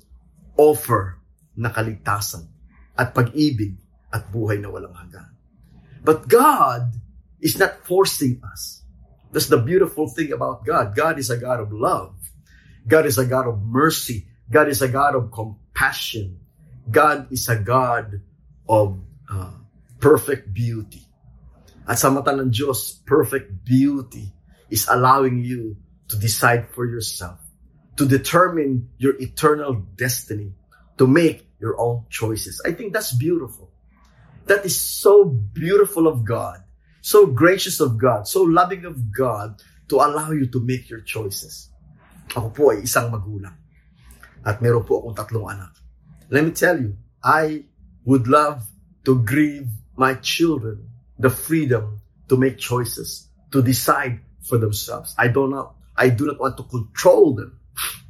offer 0.57 1.21
na 1.55 1.69
kaligtasan 1.69 2.49
at 2.97 3.13
pag-ibig 3.13 3.77
at 4.09 4.31
buhay 4.31 4.57
na 4.57 4.71
walang 4.71 4.95
hanggan. 4.95 5.34
But 6.05 6.29
God 6.29 6.93
is 7.41 7.57
not 7.57 7.81
forcing 7.81 8.41
us. 8.45 8.85
That's 9.33 9.49
the 9.49 9.57
beautiful 9.57 10.07
thing 10.07 10.31
about 10.31 10.63
God. 10.63 10.95
God 10.95 11.17
is 11.17 11.33
a 11.33 11.37
God 11.37 11.59
of 11.59 11.73
love. 11.73 12.13
God 12.87 13.09
is 13.09 13.17
a 13.17 13.25
God 13.25 13.49
of 13.49 13.65
mercy. 13.65 14.29
God 14.49 14.69
is 14.69 14.85
a 14.85 14.87
God 14.87 15.17
of 15.17 15.33
compassion. 15.33 16.39
God 16.89 17.33
is 17.33 17.49
a 17.49 17.57
God 17.57 18.21
of 18.69 19.01
uh, 19.25 19.57
perfect 19.99 20.53
beauty. 20.53 21.01
At 21.89 21.97
sa 21.97 22.13
mata 22.13 22.37
ng 22.37 22.53
Diyos, 22.53 23.01
perfect 23.05 23.65
beauty 23.65 24.29
is 24.69 24.85
allowing 24.85 25.41
you 25.41 25.77
to 26.09 26.15
decide 26.21 26.69
for 26.69 26.85
yourself, 26.85 27.41
to 27.97 28.05
determine 28.05 28.93
your 29.01 29.17
eternal 29.17 29.73
destiny, 29.97 30.53
to 30.97 31.09
make 31.09 31.49
your 31.57 31.73
own 31.81 32.05
choices. 32.09 32.61
I 32.61 32.77
think 32.77 32.93
that's 32.93 33.13
beautiful. 33.17 33.74
That 34.45 34.65
is 34.65 34.77
so 34.77 35.25
beautiful 35.25 36.07
of 36.07 36.23
God, 36.23 36.61
so 37.01 37.25
gracious 37.25 37.81
of 37.81 37.97
God, 37.97 38.27
so 38.27 38.43
loving 38.43 38.85
of 38.85 39.11
God 39.11 39.61
to 39.89 39.97
allow 39.97 40.31
you 40.31 40.45
to 40.53 40.59
make 40.61 40.89
your 40.89 41.01
choices. 41.01 41.69
Ako 42.37 42.49
po 42.53 42.63
ay 42.73 42.85
isang 42.85 43.09
magulang. 43.09 43.57
At 44.45 44.61
meron 44.61 44.85
po 44.85 45.01
akong 45.01 45.17
tatlong 45.17 45.49
anak. 45.49 45.73
Let 46.29 46.45
me 46.45 46.53
tell 46.53 46.77
you, 46.77 46.93
I 47.25 47.65
would 48.05 48.29
love 48.29 48.61
to 49.09 49.21
give 49.25 49.65
my 49.97 50.13
children 50.21 50.93
the 51.17 51.33
freedom 51.33 52.01
to 52.29 52.37
make 52.37 52.61
choices, 52.61 53.29
to 53.49 53.61
decide 53.65 54.21
for 54.45 54.61
themselves. 54.61 55.17
I 55.17 55.29
do 55.29 55.49
not, 55.49 55.73
I 55.97 56.09
do 56.13 56.29
not 56.29 56.37
want 56.37 56.57
to 56.61 56.65
control 56.69 57.33
them, 57.33 57.57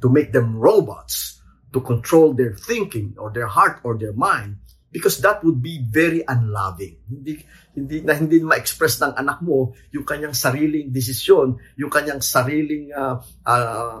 to 0.04 0.08
make 0.12 0.32
them 0.32 0.56
robots, 0.56 1.40
to 1.72 1.80
control 1.80 2.36
their 2.36 2.52
thinking 2.52 3.16
or 3.16 3.32
their 3.32 3.48
heart 3.48 3.80
or 3.84 3.96
their 3.96 4.12
mind 4.12 4.60
because 4.92 5.18
that 5.20 5.42
would 5.44 5.62
be 5.62 5.82
very 5.82 6.22
unloving. 6.26 6.96
Hindi 7.08 7.44
hindi 7.76 8.00
na 8.00 8.16
hindi 8.16 8.40
ma-express 8.40 9.04
ng 9.04 9.12
anak 9.20 9.44
mo 9.44 9.76
yung 9.92 10.08
kanyang 10.08 10.32
sariling 10.32 10.88
desisyon, 10.88 11.60
yung 11.76 11.92
kanyang 11.92 12.24
sariling 12.24 12.88
uh, 12.96 13.20
uh, 13.44 14.00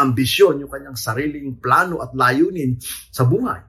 ambisyon, 0.00 0.64
yung 0.64 0.72
kanyang 0.72 0.96
sariling 0.96 1.60
plano 1.60 2.00
at 2.00 2.16
layunin 2.16 2.80
sa 3.12 3.28
buhay. 3.28 3.60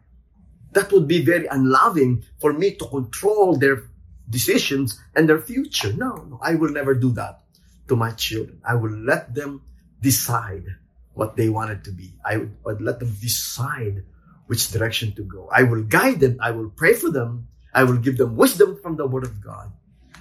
That 0.72 0.90
would 0.96 1.06
be 1.06 1.22
very 1.22 1.46
unloving 1.52 2.24
for 2.40 2.56
me 2.56 2.74
to 2.80 2.86
control 2.88 3.60
their 3.60 3.84
decisions 4.30 4.98
and 5.14 5.28
their 5.28 5.44
future. 5.44 5.94
No, 5.94 6.24
no, 6.26 6.40
I 6.42 6.56
will 6.56 6.72
never 6.72 6.96
do 6.96 7.12
that 7.20 7.44
to 7.92 8.00
my 8.00 8.16
children. 8.16 8.64
I 8.64 8.80
will 8.80 8.96
let 9.04 9.36
them 9.36 9.62
decide 10.02 10.66
what 11.14 11.36
they 11.36 11.50
wanted 11.50 11.84
to 11.86 11.92
be. 11.92 12.16
I 12.26 12.48
would 12.64 12.82
let 12.82 13.00
them 13.00 13.14
decide 13.20 14.08
which 14.54 14.70
direction 14.70 15.18
to 15.18 15.26
go. 15.26 15.50
I 15.50 15.66
will 15.66 15.82
guide 15.82 16.22
them. 16.22 16.38
I 16.38 16.54
will 16.54 16.70
pray 16.70 16.94
for 16.94 17.10
them. 17.10 17.50
I 17.74 17.84
will 17.90 17.98
give 17.98 18.22
them 18.22 18.38
wisdom 18.38 18.78
from 18.86 19.02
the 19.02 19.10
Word 19.10 19.26
of 19.26 19.42
God. 19.42 19.74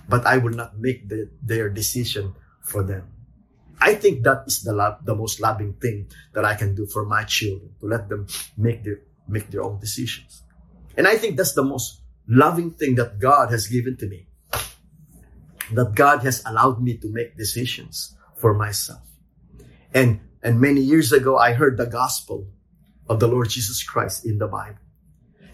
but 0.08 0.26
I 0.26 0.38
will 0.38 0.52
not 0.52 0.78
make 0.78 1.08
the, 1.08 1.30
their 1.42 1.68
decision 1.68 2.34
for 2.60 2.82
them. 2.82 3.08
I 3.80 3.94
think 3.94 4.22
that 4.24 4.44
is 4.46 4.62
the 4.62 4.74
the 5.02 5.14
most 5.14 5.40
loving 5.40 5.74
thing 5.74 6.06
that 6.34 6.44
I 6.44 6.54
can 6.54 6.74
do 6.74 6.86
for 6.86 7.04
my 7.04 7.24
children 7.24 7.74
to 7.80 7.86
let 7.86 8.08
them 8.08 8.26
make 8.56 8.84
their 8.84 9.00
make 9.26 9.50
their 9.50 9.64
own 9.64 9.80
decisions. 9.80 10.44
And 10.96 11.08
I 11.08 11.16
think 11.16 11.36
that's 11.36 11.54
the 11.54 11.64
most 11.64 12.02
loving 12.28 12.72
thing 12.78 12.94
that 12.96 13.18
God 13.18 13.50
has 13.50 13.66
given 13.66 13.96
to 13.98 14.06
me. 14.06 14.28
That 15.72 15.94
God 15.94 16.22
has 16.22 16.44
allowed 16.46 16.82
me 16.82 16.98
to 16.98 17.08
make 17.08 17.36
decisions 17.36 18.14
for 18.36 18.54
myself. 18.54 19.02
And 19.94 20.20
and 20.42 20.60
many 20.60 20.80
years 20.84 21.10
ago 21.10 21.36
I 21.36 21.54
heard 21.56 21.76
the 21.76 21.86
gospel 21.88 22.46
of 23.12 23.20
the 23.20 23.28
Lord 23.28 23.50
Jesus 23.50 23.82
Christ 23.82 24.24
in 24.24 24.38
the 24.38 24.48
Bible. 24.48 24.80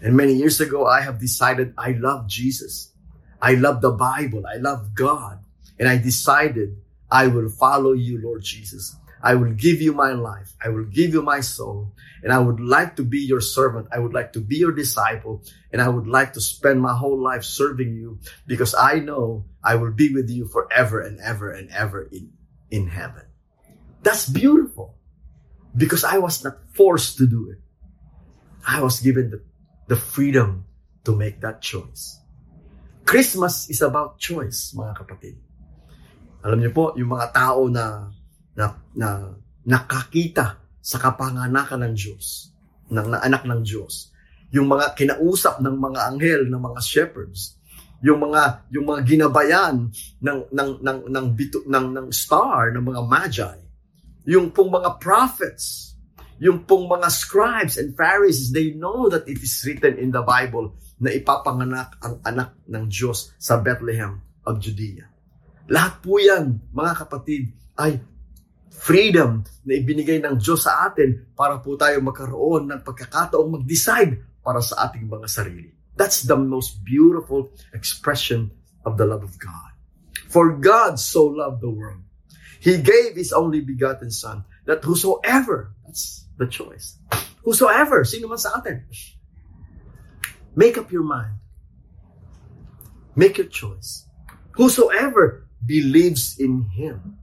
And 0.01 0.15
many 0.15 0.33
years 0.33 0.61
ago 0.61 0.87
I 0.87 1.01
have 1.01 1.19
decided 1.19 1.73
I 1.77 1.91
love 1.91 2.27
Jesus. 2.27 2.93
I 3.41 3.55
love 3.55 3.81
the 3.81 3.91
Bible. 3.91 4.43
I 4.47 4.55
love 4.57 4.95
God. 4.95 5.43
And 5.77 5.87
I 5.87 5.97
decided 5.97 6.77
I 7.11 7.27
will 7.27 7.49
follow 7.49 7.91
you, 7.91 8.21
Lord 8.21 8.43
Jesus. 8.43 8.95
I 9.21 9.35
will 9.35 9.51
give 9.51 9.81
you 9.81 9.91
my 9.91 10.13
life. 10.13 10.53
I 10.63 10.69
will 10.69 10.85
give 10.85 11.11
you 11.11 11.21
my 11.21 11.41
soul. 11.41 11.91
And 12.23 12.31
I 12.31 12.39
would 12.39 12.61
like 12.61 12.95
to 12.95 13.03
be 13.03 13.19
your 13.19 13.41
servant. 13.41 13.89
I 13.91 13.99
would 13.99 14.13
like 14.13 14.31
to 14.33 14.39
be 14.39 14.55
your 14.55 14.71
disciple. 14.71 15.43
And 15.73 15.81
I 15.81 15.89
would 15.89 16.07
like 16.07 16.31
to 16.33 16.41
spend 16.41 16.81
my 16.81 16.95
whole 16.95 17.21
life 17.21 17.43
serving 17.43 17.93
you 17.93 18.19
because 18.47 18.73
I 18.73 18.99
know 18.99 19.43
I 19.61 19.75
will 19.75 19.91
be 19.91 20.13
with 20.13 20.29
you 20.29 20.47
forever 20.47 21.01
and 21.01 21.19
ever 21.19 21.51
and 21.51 21.69
ever 21.71 22.03
in, 22.03 22.31
in 22.71 22.87
heaven. 22.87 23.23
That's 24.01 24.29
beautiful 24.29 24.98
because 25.75 26.03
I 26.03 26.17
was 26.17 26.43
not 26.43 26.57
forced 26.73 27.17
to 27.17 27.25
do 27.27 27.49
it. 27.51 27.59
I 28.65 28.81
was 28.81 28.99
given 28.99 29.29
the, 29.31 29.39
the 29.87 29.95
freedom 29.95 30.65
to 31.05 31.15
make 31.15 31.41
that 31.41 31.61
choice. 31.61 32.19
Christmas 33.05 33.69
is 33.69 33.81
about 33.81 34.21
choice, 34.21 34.73
mga 34.77 34.93
kapatid. 35.01 35.35
Alam 36.45 36.61
niyo 36.61 36.71
po, 36.71 36.85
yung 36.93 37.09
mga 37.09 37.33
tao 37.33 37.65
na, 37.67 38.13
na, 38.53 38.77
na 38.93 39.33
nakakita 39.65 40.61
sa 40.79 40.97
kapanganakan 41.01 41.89
ng 41.89 41.93
Diyos, 41.97 42.53
ng 42.89 43.07
na 43.09 43.19
anak 43.25 43.43
ng 43.49 43.61
Diyos, 43.65 44.13
yung 44.53 44.69
mga 44.69 44.93
kinausap 44.93 45.61
ng 45.61 45.75
mga 45.77 45.99
anghel, 46.09 46.41
ng 46.47 46.61
mga 46.61 46.79
shepherds, 46.81 47.59
yung 47.99 48.23
mga 48.23 48.63
yung 48.71 48.85
mga 48.87 49.01
ginabayan 49.03 49.91
ng 50.23 50.39
ng 50.49 50.71
ng 50.79 50.99
ng 51.11 51.25
bito, 51.35 51.59
ng 51.67 51.87
ng 51.91 52.07
star 52.15 52.71
ng 52.71 52.83
mga 52.83 53.01
magi 53.03 53.59
yung 54.29 54.53
pong 54.53 54.69
mga 54.69 55.01
prophets 55.01 55.89
yung 56.39 56.63
pong 56.63 56.87
mga 56.87 57.11
scribes 57.11 57.75
and 57.75 57.97
Pharisees 57.99 58.55
they 58.55 58.71
know 58.71 59.11
that 59.11 59.27
it 59.27 59.43
is 59.43 59.59
written 59.67 59.99
in 59.99 60.13
the 60.13 60.23
Bible 60.23 60.79
na 60.99 61.11
ipapanganak 61.11 61.99
ang 61.99 62.23
anak 62.23 62.55
ng 62.63 62.87
Diyos 62.87 63.35
sa 63.35 63.59
Bethlehem 63.59 64.23
of 64.47 64.59
Judea. 64.63 65.07
Lahat 65.67 65.99
po 65.99 66.19
yan, 66.19 66.59
mga 66.71 66.93
kapatid, 67.05 67.51
ay 67.75 67.99
freedom 68.71 69.43
na 69.67 69.73
ibinigay 69.75 70.23
ng 70.23 70.39
Diyos 70.39 70.63
sa 70.63 70.87
atin 70.87 71.35
para 71.35 71.59
po 71.59 71.75
tayo 71.75 71.99
magkaroon 71.99 72.71
ng 72.71 72.81
pagkakataong 72.87 73.59
mag-decide 73.59 74.39
para 74.39 74.63
sa 74.63 74.87
ating 74.87 75.07
mga 75.11 75.27
sarili. 75.27 75.71
That's 75.99 76.23
the 76.23 76.39
most 76.39 76.79
beautiful 76.87 77.51
expression 77.75 78.51
of 78.87 78.95
the 78.95 79.03
love 79.03 79.27
of 79.27 79.35
God. 79.35 79.71
For 80.31 80.55
God 80.55 80.95
so 80.95 81.27
loved 81.27 81.59
the 81.59 81.71
world. 81.71 82.08
He 82.59 82.79
gave 82.79 83.15
His 83.15 83.31
only 83.31 83.63
begotten 83.63 84.11
Son 84.11 84.43
that 84.67 84.83
whosoever, 84.83 85.73
that's 85.87 86.27
the 86.35 86.47
choice, 86.47 86.99
whosoever, 87.43 88.03
sino 88.03 88.27
man 88.27 88.37
sa 88.39 88.59
atin, 88.59 88.83
Make 90.59 90.75
up 90.75 90.91
your 90.91 91.07
mind. 91.07 91.39
Make 93.15 93.39
your 93.39 93.47
choice. 93.47 94.03
Whosoever 94.59 95.47
believes 95.63 96.35
in 96.35 96.67
Him. 96.75 97.15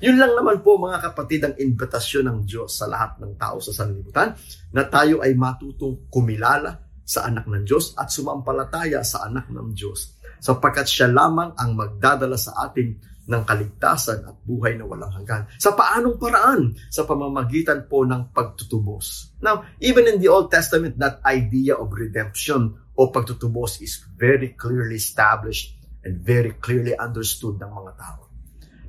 Yun 0.00 0.16
lang 0.16 0.32
naman 0.32 0.64
po 0.64 0.80
mga 0.80 1.12
kapatid 1.12 1.44
ang 1.44 1.54
invitasyon 1.60 2.24
ng 2.30 2.38
Diyos 2.48 2.78
sa 2.78 2.88
lahat 2.88 3.20
ng 3.20 3.36
tao 3.36 3.60
sa 3.60 3.74
sanlibutan 3.74 4.32
na 4.72 4.88
tayo 4.88 5.20
ay 5.20 5.36
matutong 5.36 6.08
kumilala 6.08 6.78
sa 7.04 7.28
anak 7.28 7.44
ng 7.44 7.66
Diyos 7.68 7.92
at 7.98 8.08
sumampalataya 8.08 9.04
sa 9.04 9.28
anak 9.28 9.50
ng 9.52 9.76
Diyos 9.76 10.16
sapagkat 10.40 10.88
siya 10.88 11.12
lamang 11.12 11.52
ang 11.52 11.76
magdadala 11.76 12.40
sa 12.40 12.70
atin 12.70 12.96
ng 13.30 13.46
kaligtasan 13.46 14.26
at 14.26 14.36
buhay 14.42 14.74
na 14.74 14.82
walang 14.82 15.14
hanggan. 15.14 15.46
Sa 15.62 15.78
paanong 15.78 16.18
paraan? 16.18 16.74
Sa 16.90 17.06
pamamagitan 17.06 17.86
po 17.86 18.02
ng 18.02 18.34
pagtutubos. 18.34 19.38
Now, 19.38 19.70
even 19.78 20.10
in 20.10 20.18
the 20.18 20.26
Old 20.26 20.50
Testament, 20.50 20.98
that 20.98 21.22
idea 21.22 21.78
of 21.78 21.94
redemption 21.94 22.74
o 22.98 23.14
pagtutubos 23.14 23.78
is 23.78 24.02
very 24.18 24.58
clearly 24.58 24.98
established 24.98 25.78
and 26.02 26.18
very 26.18 26.58
clearly 26.58 26.98
understood 26.98 27.54
ng 27.62 27.70
mga 27.70 27.92
tao. 27.94 28.26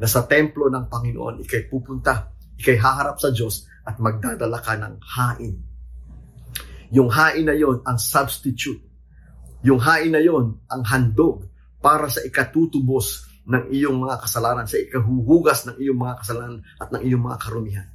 Na 0.01 0.09
sa 0.09 0.25
templo 0.25 0.65
ng 0.73 0.89
Panginoon, 0.89 1.45
ikay 1.45 1.69
pupunta, 1.69 2.33
ikay 2.57 2.81
haharap 2.81 3.21
sa 3.21 3.29
Diyos 3.29 3.69
at 3.85 4.01
magdadala 4.01 4.57
ka 4.57 4.73
ng 4.73 4.97
hain. 5.05 5.55
Yung 6.91 7.13
hain 7.13 7.45
na 7.45 7.55
yon 7.55 7.85
ang 7.85 8.01
substitute. 8.01 8.81
Yung 9.61 9.77
hain 9.77 10.11
na 10.11 10.19
yon 10.19 10.57
ang 10.65 10.81
handog 10.81 11.45
para 11.77 12.09
sa 12.09 12.25
ikatutubos 12.25 13.30
ng 13.47 13.73
iyong 13.73 13.97
mga 13.97 14.21
kasalanan, 14.21 14.65
sa 14.69 14.77
ikahuhugas 14.77 15.65
ng 15.69 15.77
iyong 15.81 15.99
mga 15.99 16.15
kasalanan 16.21 16.61
at 16.77 16.89
ng 16.93 17.01
iyong 17.05 17.23
mga 17.23 17.37
karumihan. 17.41 17.87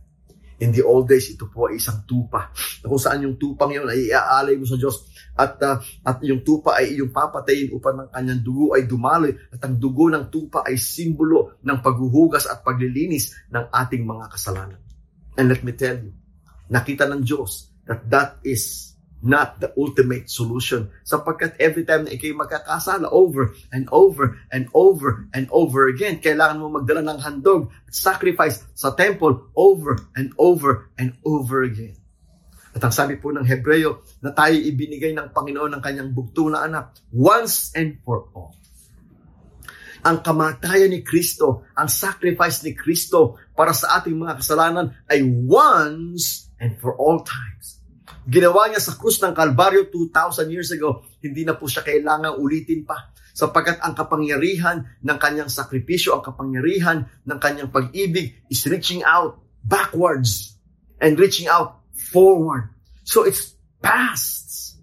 In 0.56 0.72
the 0.72 0.80
old 0.80 1.04
days, 1.04 1.28
ito 1.28 1.52
po 1.52 1.68
ay 1.68 1.76
isang 1.76 2.08
tupa. 2.08 2.48
Kung 2.80 2.96
saan 2.96 3.28
yung 3.28 3.36
tupang 3.36 3.76
yun 3.76 3.84
ay 3.92 4.08
iaalay 4.08 4.56
mo 4.56 4.64
sa 4.64 4.80
Diyos 4.80 5.04
at, 5.36 5.60
uh, 5.60 5.76
at 6.00 6.16
yung 6.24 6.40
tupa 6.40 6.80
ay 6.80 6.96
iyong 6.96 7.12
papatayin 7.12 7.76
upang 7.76 8.00
ng 8.00 8.08
kanyang 8.08 8.40
dugo 8.40 8.72
ay 8.72 8.88
dumaloy 8.88 9.36
at 9.52 9.60
ang 9.68 9.76
dugo 9.76 10.08
ng 10.08 10.32
tupa 10.32 10.64
ay 10.64 10.80
simbolo 10.80 11.60
ng 11.60 11.78
paghuhugas 11.84 12.48
at 12.48 12.64
paglilinis 12.64 13.36
ng 13.52 13.68
ating 13.68 14.08
mga 14.08 14.32
kasalanan. 14.32 14.80
And 15.36 15.52
let 15.52 15.60
me 15.60 15.76
tell 15.76 16.00
you, 16.00 16.16
nakita 16.72 17.04
ng 17.04 17.20
Diyos 17.20 17.68
that 17.84 18.08
that 18.08 18.30
is 18.40 18.95
not 19.26 19.58
the 19.58 19.74
ultimate 19.74 20.30
solution. 20.30 20.88
Sapagkat 21.02 21.58
every 21.58 21.82
time 21.82 22.06
na 22.06 22.14
ikay 22.14 22.30
magkakasala 22.30 23.10
over 23.10 23.50
and 23.74 23.90
over 23.90 24.38
and 24.54 24.70
over 24.70 25.26
and 25.34 25.50
over 25.50 25.90
again, 25.90 26.22
kailangan 26.22 26.62
mo 26.62 26.70
magdala 26.70 27.02
ng 27.02 27.18
handog 27.18 27.74
at 27.90 27.92
sacrifice 27.92 28.62
sa 28.78 28.94
temple 28.94 29.50
over 29.58 29.98
and 30.14 30.30
over 30.38 30.88
and 30.94 31.18
over 31.26 31.66
again. 31.66 31.98
At 32.78 32.86
ang 32.86 32.94
sabi 32.94 33.18
po 33.18 33.34
ng 33.34 33.42
Hebreo 33.42 34.06
na 34.22 34.30
tayo 34.30 34.54
ibinigay 34.54 35.10
ng 35.16 35.34
Panginoon 35.34 35.74
ng 35.74 35.82
kanyang 35.82 36.14
bugto 36.14 36.46
na 36.46 36.62
anak 36.62 36.94
once 37.10 37.74
and 37.74 37.98
for 38.06 38.30
all. 38.30 38.54
Ang 40.06 40.22
kamatayan 40.22 40.94
ni 40.94 41.02
Kristo, 41.02 41.66
ang 41.74 41.90
sacrifice 41.90 42.62
ni 42.62 42.78
Kristo 42.78 43.42
para 43.58 43.74
sa 43.74 43.98
ating 43.98 44.14
mga 44.14 44.38
kasalanan 44.38 44.94
ay 45.10 45.24
once 45.26 46.46
and 46.62 46.78
for 46.78 46.94
all 46.94 47.26
times 47.26 47.76
Ginawa 48.26 48.66
niya 48.66 48.82
sa 48.82 48.98
krus 48.98 49.22
ng 49.22 49.30
Kalbaryo 49.30 49.86
2,000 49.86 50.50
years 50.50 50.74
ago. 50.74 51.06
Hindi 51.22 51.46
na 51.46 51.54
po 51.54 51.70
siya 51.70 51.86
kailangang 51.86 52.42
ulitin 52.42 52.82
pa. 52.82 53.14
Sapagkat 53.36 53.78
ang 53.84 53.94
kapangyarihan 53.94 54.82
ng 54.98 55.18
kanyang 55.20 55.46
sakripisyo, 55.52 56.18
ang 56.18 56.24
kapangyarihan 56.26 57.06
ng 57.22 57.38
kanyang 57.38 57.70
pag-ibig 57.70 58.34
is 58.50 58.66
reaching 58.66 59.06
out 59.06 59.38
backwards 59.62 60.58
and 60.98 61.14
reaching 61.20 61.46
out 61.46 61.86
forward. 62.10 62.72
So 63.06 63.22
it's 63.22 63.54
past, 63.78 64.80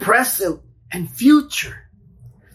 present, 0.00 0.64
and 0.88 1.10
future. 1.10 1.85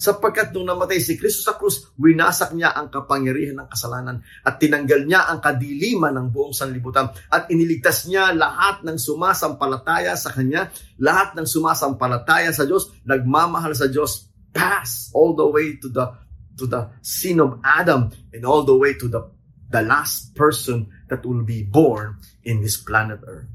Sapagkat 0.01 0.49
nung 0.49 0.65
namatay 0.65 0.97
si 0.97 1.13
Kristo 1.13 1.45
sa 1.45 1.53
krus, 1.61 1.93
winasak 2.01 2.57
niya 2.57 2.73
ang 2.73 2.89
kapangyarihan 2.89 3.61
ng 3.61 3.69
kasalanan 3.69 4.25
at 4.41 4.57
tinanggal 4.57 5.05
niya 5.05 5.29
ang 5.29 5.37
kadiliman 5.37 6.17
ng 6.17 6.27
buong 6.33 6.57
sanlibutan 6.57 7.13
at 7.29 7.53
iniligtas 7.53 8.09
niya 8.09 8.33
lahat 8.33 8.81
ng 8.81 8.97
sumasampalataya 8.97 10.17
sa 10.17 10.33
Kanya, 10.33 10.73
lahat 10.97 11.37
ng 11.37 11.45
sumasampalataya 11.45 12.49
sa 12.49 12.65
Diyos, 12.65 12.89
nagmamahal 13.05 13.77
sa 13.77 13.85
Diyos, 13.85 14.25
pass 14.49 15.13
all 15.13 15.37
the 15.37 15.45
way 15.45 15.77
to 15.77 15.93
the 15.93 16.17
to 16.57 16.65
the 16.65 16.89
sin 17.05 17.37
of 17.37 17.61
Adam 17.61 18.09
and 18.33 18.41
all 18.41 18.65
the 18.65 18.73
way 18.73 18.97
to 18.97 19.05
the 19.05 19.29
the 19.69 19.85
last 19.85 20.33
person 20.33 20.89
that 21.13 21.21
will 21.21 21.45
be 21.45 21.61
born 21.61 22.17
in 22.41 22.65
this 22.65 22.81
planet 22.81 23.21
Earth. 23.29 23.45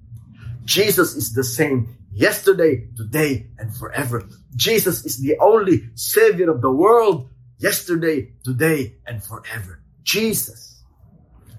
Jesus 0.62 1.18
is 1.18 1.34
the 1.34 1.42
same 1.42 2.05
yesterday, 2.16 2.88
today, 2.96 3.52
and 3.60 3.68
forever. 3.76 4.24
Jesus 4.56 5.04
is 5.04 5.20
the 5.20 5.36
only 5.36 5.92
Savior 5.92 6.48
of 6.48 6.64
the 6.64 6.72
world, 6.72 7.28
yesterday, 7.60 8.32
today, 8.40 8.96
and 9.04 9.20
forever. 9.20 9.84
Jesus. 10.00 10.80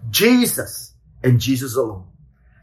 Jesus 0.09 0.97
and 1.21 1.37
Jesus 1.37 1.77
alone. 1.77 2.09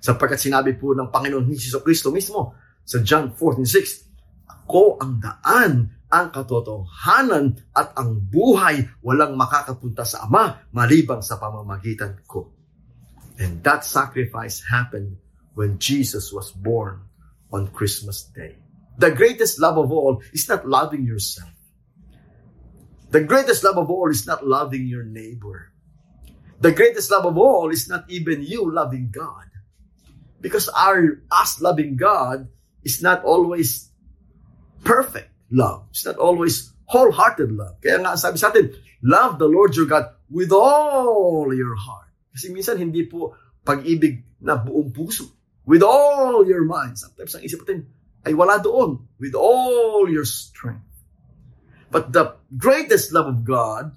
Sapagkat 0.03 0.43
sinabi 0.43 0.75
po 0.75 0.93
ng 0.93 1.09
Panginoon 1.09 1.47
Jesus 1.55 1.79
Kristo 1.81 2.11
mismo 2.11 2.59
sa 2.83 2.99
John 3.01 3.33
14.6, 3.33 4.11
Ako 4.51 4.99
ang 4.99 5.23
daan, 5.23 5.95
ang 6.11 6.29
katotohanan 6.35 7.63
at 7.73 7.95
ang 7.95 8.19
buhay 8.21 8.85
walang 9.07 9.39
makakapunta 9.39 10.03
sa 10.03 10.27
Ama 10.27 10.69
malibang 10.75 11.23
sa 11.23 11.39
pamamagitan 11.39 12.21
ko. 12.27 12.53
And 13.39 13.63
that 13.67 13.83
sacrifice 13.83 14.63
happened 14.63 15.19
when 15.59 15.79
Jesus 15.83 16.31
was 16.31 16.55
born 16.55 17.14
on 17.55 17.71
Christmas 17.71 18.27
Day. 18.35 18.59
The 18.99 19.15
greatest 19.15 19.63
love 19.63 19.79
of 19.79 19.95
all 19.95 20.23
is 20.35 20.51
not 20.51 20.67
loving 20.67 21.07
yourself. 21.07 21.55
The 23.15 23.23
greatest 23.23 23.63
love 23.63 23.79
of 23.79 23.87
all 23.87 24.11
is 24.11 24.27
not 24.27 24.43
loving 24.43 24.91
your 24.91 25.07
neighbor. 25.07 25.71
The 26.59 26.75
greatest 26.75 27.15
love 27.15 27.27
of 27.27 27.39
all 27.39 27.71
is 27.71 27.87
not 27.87 28.11
even 28.11 28.43
you 28.43 28.67
loving 28.67 29.15
God. 29.15 29.47
Because 30.43 30.67
our 30.69 31.23
us 31.31 31.63
loving 31.63 31.95
God 31.95 32.51
is 32.83 33.03
not 33.03 33.23
always 33.23 33.91
perfect 34.83 35.31
love. 35.51 35.87
It's 35.95 36.05
not 36.05 36.19
always 36.19 36.75
wholehearted 36.91 37.55
love. 37.55 37.79
Kaya 37.79 38.03
nga 38.03 38.19
sabi 38.19 38.37
sa 38.37 38.51
atin, 38.51 38.75
love 39.03 39.39
the 39.39 39.49
Lord 39.49 39.79
your 39.79 39.87
God 39.87 40.11
with 40.27 40.51
all 40.51 41.49
your 41.55 41.79
heart. 41.79 42.11
Kasi 42.35 42.51
minsan 42.51 42.83
hindi 42.83 43.07
po 43.07 43.39
pag-ibig 43.63 44.43
na 44.43 44.59
buong 44.59 44.91
puso. 44.91 45.31
With 45.65 45.83
all 45.83 46.45
your 46.47 46.65
mind. 46.65 47.01
Sometimes 47.01 47.35
ang 47.35 47.43
isip 47.45 47.65
natin 47.65 47.89
ay 48.25 48.37
wala 48.37 48.61
doon. 48.61 49.01
With 49.17 49.33
all 49.33 50.09
your 50.09 50.29
strength. 50.29 50.85
But 51.89 52.13
the 52.13 52.37
greatest 52.59 53.15
love 53.15 53.31
of 53.31 53.47
God, 53.47 53.95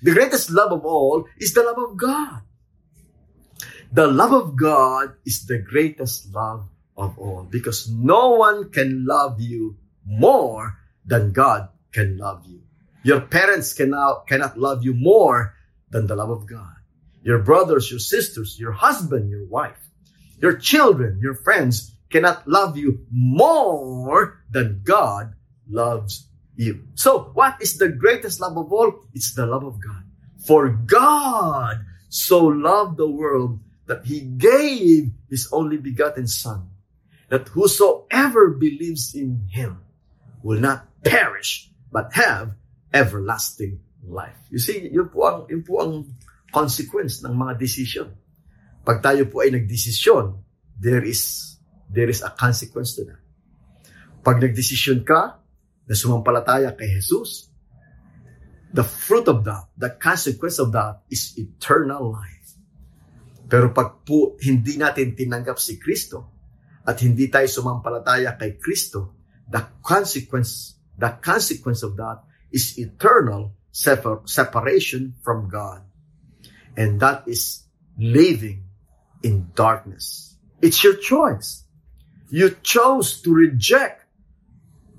the 0.00 0.14
greatest 0.14 0.54
love 0.54 0.70
of 0.70 0.86
all, 0.86 1.26
is 1.36 1.52
the 1.52 1.66
love 1.66 1.82
of 1.82 1.98
God. 1.98 2.46
The 3.90 4.06
love 4.06 4.32
of 4.32 4.54
God 4.54 5.18
is 5.26 5.50
the 5.50 5.58
greatest 5.58 6.30
love 6.30 6.70
of 6.96 7.18
all 7.18 7.42
because 7.50 7.90
no 7.90 8.38
one 8.38 8.70
can 8.70 9.04
love 9.04 9.40
you 9.40 9.76
more 10.06 10.78
than 11.04 11.32
God 11.32 11.68
can 11.90 12.18
love 12.18 12.46
you. 12.46 12.62
Your 13.02 13.20
parents 13.20 13.72
cannot, 13.72 14.28
cannot 14.28 14.58
love 14.58 14.84
you 14.84 14.94
more 14.94 15.56
than 15.90 16.06
the 16.06 16.14
love 16.14 16.30
of 16.30 16.46
God. 16.46 16.76
Your 17.22 17.38
brothers, 17.38 17.90
your 17.90 17.98
sisters, 17.98 18.60
your 18.60 18.72
husband, 18.72 19.28
your 19.28 19.46
wife, 19.46 19.89
your 20.40 20.56
children, 20.56 21.20
your 21.22 21.34
friends 21.34 21.94
cannot 22.08 22.48
love 22.48 22.76
you 22.76 23.06
more 23.10 24.42
than 24.50 24.80
God 24.82 25.34
loves 25.68 26.26
you. 26.56 26.84
So, 26.94 27.30
what 27.32 27.62
is 27.62 27.78
the 27.78 27.88
greatest 27.88 28.40
love 28.40 28.56
of 28.58 28.72
all? 28.72 29.04
It's 29.14 29.34
the 29.34 29.46
love 29.46 29.64
of 29.64 29.80
God. 29.80 30.04
For 30.44 30.68
God 30.68 31.84
so 32.08 32.44
loved 32.44 32.96
the 32.96 33.08
world 33.08 33.60
that 33.86 34.04
he 34.04 34.20
gave 34.20 35.10
his 35.28 35.48
only 35.52 35.76
begotten 35.76 36.26
Son, 36.26 36.68
that 37.28 37.48
whosoever 37.48 38.50
believes 38.50 39.14
in 39.14 39.46
him 39.50 39.80
will 40.42 40.60
not 40.60 40.86
perish, 41.02 41.70
but 41.92 42.12
have 42.14 42.52
everlasting 42.92 43.80
life. 44.06 44.36
You 44.50 44.58
see, 44.58 44.88
yun 44.90 45.08
po 45.08 45.26
ang, 45.26 45.38
yun 45.50 45.62
po 45.62 45.82
ang 45.82 46.06
consequence 46.50 47.22
ng 47.22 47.34
mga 47.34 47.58
decision. 47.58 48.08
Pag 48.80 49.04
tayo 49.04 49.28
po 49.28 49.44
ay 49.44 49.52
nagdesisyon, 49.52 50.40
there 50.80 51.04
is, 51.04 51.54
there 51.88 52.08
is 52.08 52.24
a 52.24 52.32
consequence 52.32 52.96
to 52.96 53.04
that. 53.04 53.20
Pag 54.24 54.40
nagdesisyon 54.40 55.04
ka 55.04 55.40
na 55.84 55.94
sumampalataya 55.96 56.72
kay 56.76 56.88
Jesus, 56.96 57.52
the 58.72 58.84
fruit 58.84 59.28
of 59.28 59.44
that, 59.44 59.68
the 59.76 59.92
consequence 60.00 60.56
of 60.62 60.72
that 60.72 61.04
is 61.12 61.36
eternal 61.36 62.14
life. 62.14 62.40
Pero 63.50 63.74
pag 63.74 64.06
po 64.06 64.38
hindi 64.38 64.78
natin 64.78 65.18
tinanggap 65.18 65.58
si 65.58 65.74
Kristo 65.76 66.30
at 66.86 67.02
hindi 67.02 67.26
tayo 67.26 67.50
sumampalataya 67.50 68.38
kay 68.38 68.56
Kristo, 68.56 69.18
the 69.50 69.82
consequence, 69.82 70.78
the 70.94 71.18
consequence 71.18 71.82
of 71.82 71.98
that 71.98 72.22
is 72.54 72.78
eternal 72.78 73.58
separation 73.74 75.18
from 75.20 75.50
God. 75.50 75.82
And 76.78 77.02
that 77.02 77.26
is 77.26 77.66
living 77.98 78.69
in 79.22 79.50
darkness. 79.54 80.36
It's 80.60 80.82
your 80.84 80.96
choice. 80.96 81.64
You 82.30 82.54
chose 82.62 83.22
to 83.22 83.34
reject 83.34 84.04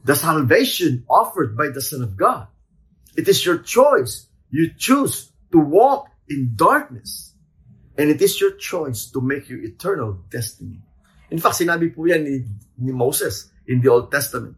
the 0.04 0.16
salvation 0.16 1.06
offered 1.10 1.56
by 1.56 1.70
the 1.70 1.82
Son 1.82 2.02
of 2.02 2.18
God. 2.18 2.48
It 3.16 3.28
is 3.28 3.46
your 3.46 3.60
choice. 3.60 4.28
You 4.50 4.72
choose 4.78 5.32
to 5.52 5.60
walk 5.60 6.10
in 6.30 6.54
darkness. 6.56 7.34
And 7.98 8.10
it 8.10 8.22
is 8.22 8.40
your 8.40 8.56
choice 8.56 9.12
to 9.12 9.22
make 9.22 9.50
your 9.50 9.60
eternal 9.60 10.20
destiny. 10.30 10.82
In 11.30 11.40
fact, 11.40 11.56
sinabi 11.60 11.96
po 11.96 12.06
yan 12.06 12.24
ni, 12.24 12.44
ni 12.80 12.92
Moses 12.92 13.52
in 13.68 13.80
the 13.80 13.88
Old 13.88 14.12
Testament. 14.12 14.56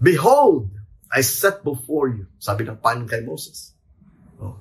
Behold, 0.00 0.70
I 1.12 1.20
set 1.20 1.64
before 1.64 2.08
you, 2.08 2.28
sabi 2.38 2.68
ng 2.68 2.80
Panginoon 2.80 3.08
kay 3.08 3.24
Moses, 3.24 3.72
oh, 4.40 4.60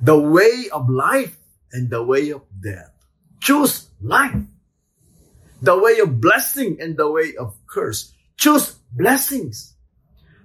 the 0.00 0.16
way 0.16 0.68
of 0.72 0.88
life 0.88 1.36
and 1.72 1.90
the 1.90 2.02
way 2.02 2.30
of 2.30 2.42
death. 2.62 2.92
Choose 3.40 3.88
life. 4.00 4.36
The 5.62 5.78
way 5.78 5.98
of 6.00 6.20
blessing 6.20 6.78
and 6.80 6.96
the 6.96 7.10
way 7.10 7.34
of 7.38 7.54
curse. 7.66 8.12
Choose 8.36 8.76
blessings. 8.92 9.74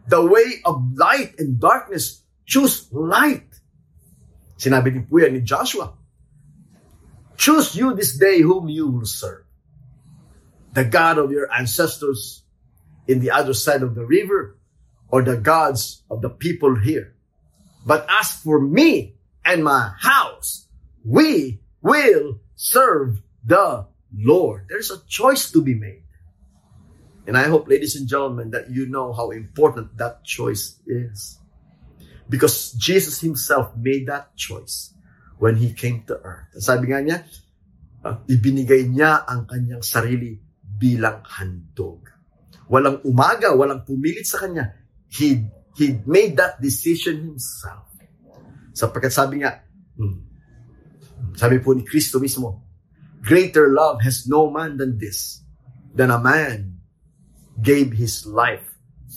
The 0.08 0.26
way 0.26 0.62
of 0.66 0.94
light 0.96 1.36
and 1.40 1.60
darkness. 1.60 2.22
Choose 2.46 2.88
light. 2.92 3.48
Sinabi 4.58 5.06
yan 5.12 5.34
ni 5.34 5.42
Joshua. 5.42 5.94
Choose 7.38 7.76
you 7.76 7.94
this 7.94 8.18
day 8.18 8.42
whom 8.42 8.70
you 8.70 8.88
will 8.88 9.06
serve. 9.06 9.46
The 10.74 10.86
God 10.86 11.18
of 11.18 11.32
your 11.32 11.52
ancestors 11.52 12.44
in 13.08 13.20
the 13.20 13.32
other 13.32 13.54
side 13.54 13.84
of 13.84 13.96
the 13.96 14.06
river 14.06 14.58
or 15.10 15.24
the 15.24 15.38
gods 15.38 16.04
of 16.10 16.22
the 16.22 16.30
people 16.30 16.76
here. 16.76 17.16
But 17.86 18.06
as 18.10 18.32
for 18.42 18.60
me 18.60 19.16
and 19.46 19.64
my 19.64 19.94
house, 20.00 20.67
we 21.08 21.64
will 21.80 22.44
serve 22.60 23.24
the 23.40 23.88
Lord. 24.12 24.68
There's 24.68 24.92
a 24.92 25.00
choice 25.08 25.52
to 25.56 25.64
be 25.64 25.74
made. 25.74 26.04
And 27.24 27.40
I 27.40 27.48
hope, 27.48 27.68
ladies 27.68 27.96
and 27.96 28.08
gentlemen, 28.08 28.52
that 28.52 28.72
you 28.72 28.88
know 28.88 29.16
how 29.16 29.32
important 29.32 29.96
that 29.98 30.24
choice 30.28 30.80
is. 30.84 31.40
Because 32.28 32.76
Jesus 32.76 33.24
himself 33.24 33.72
made 33.80 34.08
that 34.12 34.36
choice 34.36 34.92
when 35.40 35.56
he 35.56 35.72
came 35.72 36.04
to 36.12 36.20
earth. 36.20 36.60
Sabi 36.60 36.92
nga 36.92 37.00
niya, 37.00 37.18
uh, 38.04 38.20
ibinigay 38.28 38.92
niya 38.92 39.24
ang 39.24 39.48
kanyang 39.48 39.84
sarili 39.84 40.36
bilang 40.60 41.24
handog. 41.24 42.04
Walang 42.68 43.00
umaga, 43.08 43.56
walang 43.56 43.88
pumilit 43.88 44.28
sa 44.28 44.44
kanya. 44.44 44.76
He, 45.08 45.48
he 45.80 46.04
made 46.04 46.36
that 46.36 46.60
decision 46.60 47.32
himself. 47.32 47.88
Sapagkat 48.76 49.16
sabi 49.16 49.44
nga, 49.44 49.64
hmm, 49.96 50.27
sabi 51.38 51.62
po 51.62 51.78
ni 51.78 51.86
Kristo 51.86 52.18
mismo, 52.18 52.66
greater 53.22 53.70
love 53.70 54.02
has 54.02 54.26
no 54.26 54.50
man 54.50 54.74
than 54.82 54.98
this, 54.98 55.46
than 55.94 56.10
a 56.10 56.18
man 56.18 56.82
gave 57.62 57.94
his 57.94 58.26
life 58.26 58.66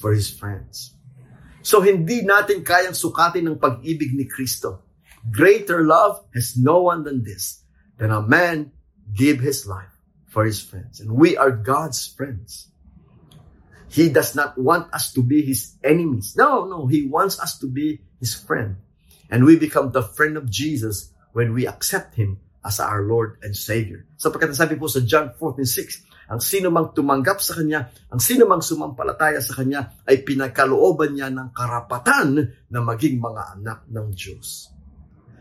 for 0.05 0.13
his 0.13 0.29
friends. 0.29 0.93
So 1.65 1.81
hindi 1.81 2.21
natin 2.21 2.61
kayang 2.61 2.93
sukatin 2.93 3.49
ng 3.49 3.57
pag-ibig 3.57 4.13
ni 4.13 4.29
Kristo. 4.29 4.85
Greater 5.33 5.81
love 5.85 6.21
has 6.37 6.61
no 6.61 6.85
one 6.93 7.09
than 7.09 7.25
this, 7.25 7.65
than 7.97 8.13
a 8.13 8.21
man 8.21 8.73
give 9.17 9.41
his 9.41 9.65
life 9.65 9.93
for 10.29 10.45
his 10.45 10.61
friends. 10.61 11.01
And 11.01 11.17
we 11.17 11.41
are 11.41 11.53
God's 11.53 12.05
friends. 12.05 12.69
He 13.89 14.09
does 14.09 14.37
not 14.37 14.57
want 14.57 14.93
us 14.95 15.13
to 15.17 15.25
be 15.25 15.43
his 15.43 15.77
enemies. 15.83 16.37
No, 16.37 16.65
no, 16.65 16.87
he 16.87 17.09
wants 17.09 17.41
us 17.41 17.59
to 17.59 17.67
be 17.67 18.05
his 18.21 18.37
friend. 18.37 18.77
And 19.29 19.45
we 19.45 19.57
become 19.57 19.91
the 19.91 20.05
friend 20.05 20.37
of 20.37 20.49
Jesus 20.49 21.13
when 21.33 21.55
we 21.55 21.67
accept 21.67 22.15
him 22.15 22.39
as 22.61 22.81
our 22.81 23.03
Lord 23.05 23.41
and 23.41 23.57
Savior. 23.57 24.05
Sapagkat 24.21 24.53
sabi 24.53 24.77
po 24.77 24.87
sa 24.89 25.01
John 25.01 25.33
14:6, 25.33 26.05
ang 26.31 26.39
sino 26.39 26.71
mang 26.71 26.95
tumanggap 26.95 27.43
sa 27.43 27.59
Kanya, 27.59 27.91
ang 28.13 28.23
sino 28.23 28.47
mang 28.47 28.63
sumampalataya 28.63 29.43
sa 29.43 29.59
Kanya, 29.59 29.99
ay 30.07 30.23
pinagkalooban 30.23 31.17
niya 31.17 31.33
ng 31.33 31.51
karapatan 31.51 32.39
na 32.71 32.81
maging 32.85 33.19
mga 33.19 33.59
anak 33.59 33.83
ng 33.91 34.07
Diyos. 34.15 34.71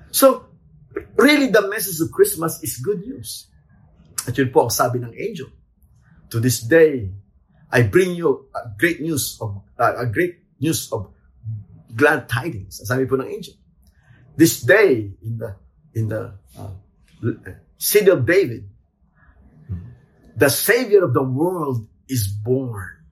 So, 0.09 0.49
really 1.13 1.53
the 1.53 1.69
message 1.69 2.01
of 2.01 2.09
Christmas 2.09 2.57
is 2.65 2.81
good 2.81 3.05
news. 3.05 3.51
At 4.25 4.33
yun 4.33 4.49
po 4.49 4.65
ang 4.65 4.73
sabi 4.73 4.97
ng 4.97 5.13
angel. 5.13 5.53
To 6.33 6.41
this 6.41 6.65
day, 6.65 7.13
I 7.69 7.85
bring 7.85 8.17
you 8.17 8.49
a 8.49 8.73
great 8.73 8.97
news 8.97 9.37
of 9.37 9.61
uh, 9.77 9.93
a 10.01 10.09
great 10.09 10.41
news 10.57 10.89
of 10.89 11.13
glad 11.93 12.25
tidings. 12.25 12.81
Sabi 12.81 13.05
po 13.05 13.13
ng 13.21 13.29
angel. 13.29 13.53
This 14.33 14.65
day 14.65 15.13
in 15.21 15.37
the 15.37 15.53
in 15.93 16.09
the 16.09 16.33
uh, 16.57 16.73
city 17.77 18.09
of 18.09 18.25
David, 18.25 18.67
the 20.35 20.49
Savior 20.49 21.03
of 21.03 21.13
the 21.13 21.23
world 21.23 21.87
is 22.07 22.27
born, 22.27 23.03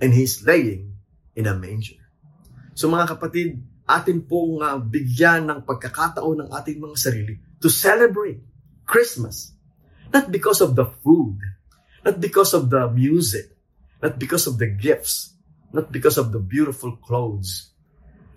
and 0.00 0.12
He's 0.12 0.44
laying 0.44 0.96
in 1.34 1.46
a 1.46 1.54
manger. 1.54 2.00
So 2.74 2.88
mga 2.88 3.16
kapatid, 3.16 3.62
atin 3.86 4.26
pong 4.26 4.60
uh, 4.60 4.76
bigyan 4.82 5.48
ng 5.48 5.60
pagkakataon 5.62 6.44
ng 6.44 6.48
ating 6.52 6.82
mga 6.82 6.96
sarili 6.98 7.34
to 7.62 7.70
celebrate 7.70 8.42
Christmas. 8.84 9.54
Not 10.12 10.30
because 10.30 10.62
of 10.62 10.78
the 10.78 10.86
food, 11.02 11.38
Not 12.06 12.22
because 12.22 12.54
of 12.54 12.70
the 12.70 12.86
music, 12.86 13.50
not 13.98 14.14
because 14.14 14.46
of 14.46 14.62
the 14.62 14.70
gifts, 14.70 15.34
not 15.74 15.90
because 15.90 16.14
of 16.14 16.30
the 16.30 16.38
beautiful 16.38 16.94
clothes. 17.02 17.74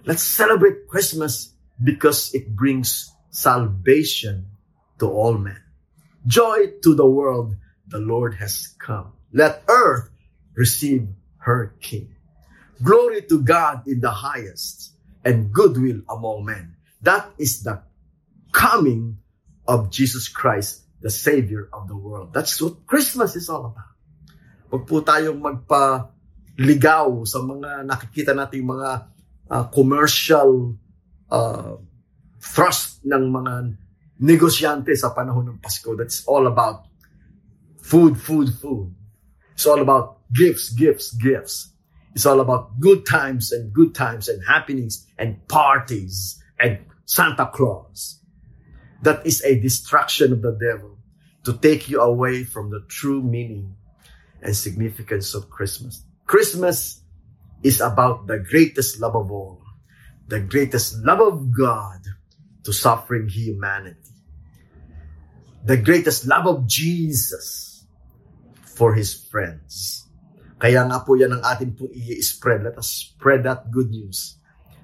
Let's 0.10 0.25
celebrate 0.25 0.89
Christmas 0.89 1.54
because 1.78 2.34
it 2.34 2.49
brings 2.49 3.13
salvation 3.29 4.45
to 4.99 5.07
all 5.09 5.37
men. 5.37 5.61
Joy 6.27 6.77
to 6.83 6.95
the 6.95 7.07
world, 7.07 7.55
the 7.87 7.99
Lord 7.99 8.35
has 8.35 8.75
come. 8.77 9.13
Let 9.33 9.63
earth 9.67 10.09
receive 10.55 11.07
her 11.39 11.73
King. 11.79 12.15
Glory 12.83 13.21
to 13.27 13.41
God 13.41 13.87
in 13.87 13.99
the 13.99 14.11
highest 14.11 14.93
and 15.23 15.51
goodwill 15.51 16.01
among 16.09 16.45
men. 16.45 16.75
That 17.01 17.31
is 17.37 17.63
the 17.63 17.83
coming 18.51 19.19
of 19.67 19.91
Jesus 19.91 20.27
Christ, 20.27 20.83
the 21.01 21.09
Savior 21.09 21.69
of 21.71 21.87
the 21.87 21.95
world. 21.95 22.33
That's 22.33 22.59
what 22.61 22.85
Christmas 22.87 23.35
is 23.35 23.47
all 23.47 23.71
about. 23.71 23.93
Huwag 24.69 24.83
po 24.85 25.01
tayong 25.01 25.41
magpaligaw 25.41 27.25
sa 27.25 27.41
mga 27.41 27.85
nakikita 27.85 28.37
nating 28.37 28.65
mga 28.65 28.89
uh, 29.49 29.65
commercial 29.73 30.77
uh, 31.31 31.77
thrust 32.49 33.05
ng 33.05 33.29
mga 33.29 33.53
negosyante 34.19 34.97
sa 34.97 35.13
panahon 35.13 35.53
ng 35.53 35.57
Pasko. 35.62 35.93
That's 35.93 36.25
all 36.25 36.49
about 36.49 36.89
food, 37.77 38.17
food, 38.17 38.49
food. 38.57 38.91
It's 39.53 39.65
all 39.69 39.79
about 39.79 40.25
gifts, 40.33 40.73
gifts, 40.73 41.13
gifts. 41.15 41.71
It's 42.15 42.25
all 42.25 42.41
about 42.41 42.79
good 42.79 43.05
times 43.05 43.51
and 43.51 43.71
good 43.71 43.93
times 43.93 44.27
and 44.27 44.41
happenings 44.43 45.05
and 45.17 45.39
parties 45.47 46.41
and 46.59 46.79
Santa 47.05 47.45
Claus. 47.53 48.19
That 49.03 49.25
is 49.25 49.43
a 49.45 49.59
distraction 49.59 50.33
of 50.33 50.41
the 50.41 50.57
devil 50.57 50.97
to 51.45 51.55
take 51.55 51.88
you 51.88 52.01
away 52.01 52.43
from 52.43 52.69
the 52.69 52.83
true 52.89 53.21
meaning 53.21 53.75
and 54.41 54.55
significance 54.55 55.33
of 55.33 55.49
Christmas. 55.49 56.03
Christmas 56.25 57.01
is 57.63 57.79
about 57.79 58.27
the 58.27 58.39
greatest 58.39 58.99
love 58.99 59.15
of 59.15 59.31
all, 59.31 59.62
the 60.27 60.39
greatest 60.39 60.99
love 61.05 61.21
of 61.21 61.55
God 61.55 61.99
to 62.69 62.73
suffering 62.77 63.25
humanity, 63.25 64.13
the 65.65 65.73
greatest 65.73 66.29
love 66.29 66.45
of 66.45 66.69
Jesus 66.69 67.82
for 68.77 68.93
his 68.93 69.17
friends. 69.25 70.05
Kaya 70.62 70.86
nga 70.86 71.01
po 71.01 71.17
yan 71.17 71.34
ang 71.34 71.41
atin 71.41 71.73
po 71.73 71.89
i-spread. 71.89 72.62
Let 72.62 72.77
us 72.77 73.10
spread 73.10 73.49
that 73.49 73.73
good 73.73 73.89
news. 73.89 74.38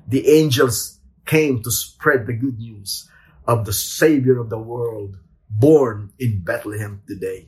The 0.09 0.25
angels 0.33 0.97
came 1.29 1.61
to 1.61 1.69
spread 1.69 2.25
the 2.25 2.33
good 2.33 2.57
news 2.57 3.05
of 3.45 3.69
the 3.69 3.75
Savior 3.75 4.41
of 4.41 4.49
the 4.49 4.57
world 4.57 5.21
born 5.45 6.09
in 6.17 6.41
Bethlehem 6.41 7.05
today. 7.05 7.45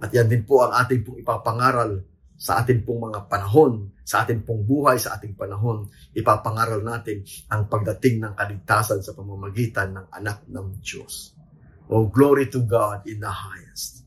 At 0.00 0.16
yan 0.16 0.32
din 0.32 0.48
po 0.48 0.64
ang 0.64 0.72
ating 0.80 1.04
pong 1.04 1.20
ipapangaral 1.20 2.00
sa 2.42 2.58
ating 2.58 2.82
pong 2.82 3.06
mga 3.06 3.30
panahon, 3.30 3.94
sa 4.02 4.26
ating 4.26 4.42
pong 4.42 4.66
buhay, 4.66 4.98
sa 4.98 5.14
ating 5.14 5.38
panahon. 5.38 5.86
Ipapangaral 6.10 6.82
natin 6.82 7.22
ang 7.46 7.70
pagdating 7.70 8.18
ng 8.18 8.34
kaligtasan 8.34 8.98
sa 8.98 9.14
pamamagitan 9.14 9.94
ng 9.94 10.06
anak 10.10 10.42
ng 10.50 10.82
Diyos. 10.82 11.38
Oh, 11.86 12.10
glory 12.10 12.50
to 12.50 12.66
God 12.66 13.06
in 13.06 13.22
the 13.22 13.30
highest. 13.30 14.02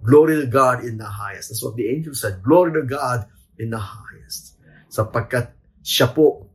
Glory 0.00 0.40
to 0.40 0.48
God 0.48 0.88
in 0.88 0.96
the 0.96 1.04
highest. 1.04 1.52
That's 1.52 1.60
what 1.60 1.76
the 1.76 1.92
angel 1.92 2.16
said. 2.16 2.40
Glory 2.40 2.72
to 2.72 2.88
God 2.88 3.28
in 3.60 3.68
the 3.68 3.80
highest. 3.84 4.56
Sapagkat 4.88 5.52
siya 5.84 6.08
po 6.08 6.48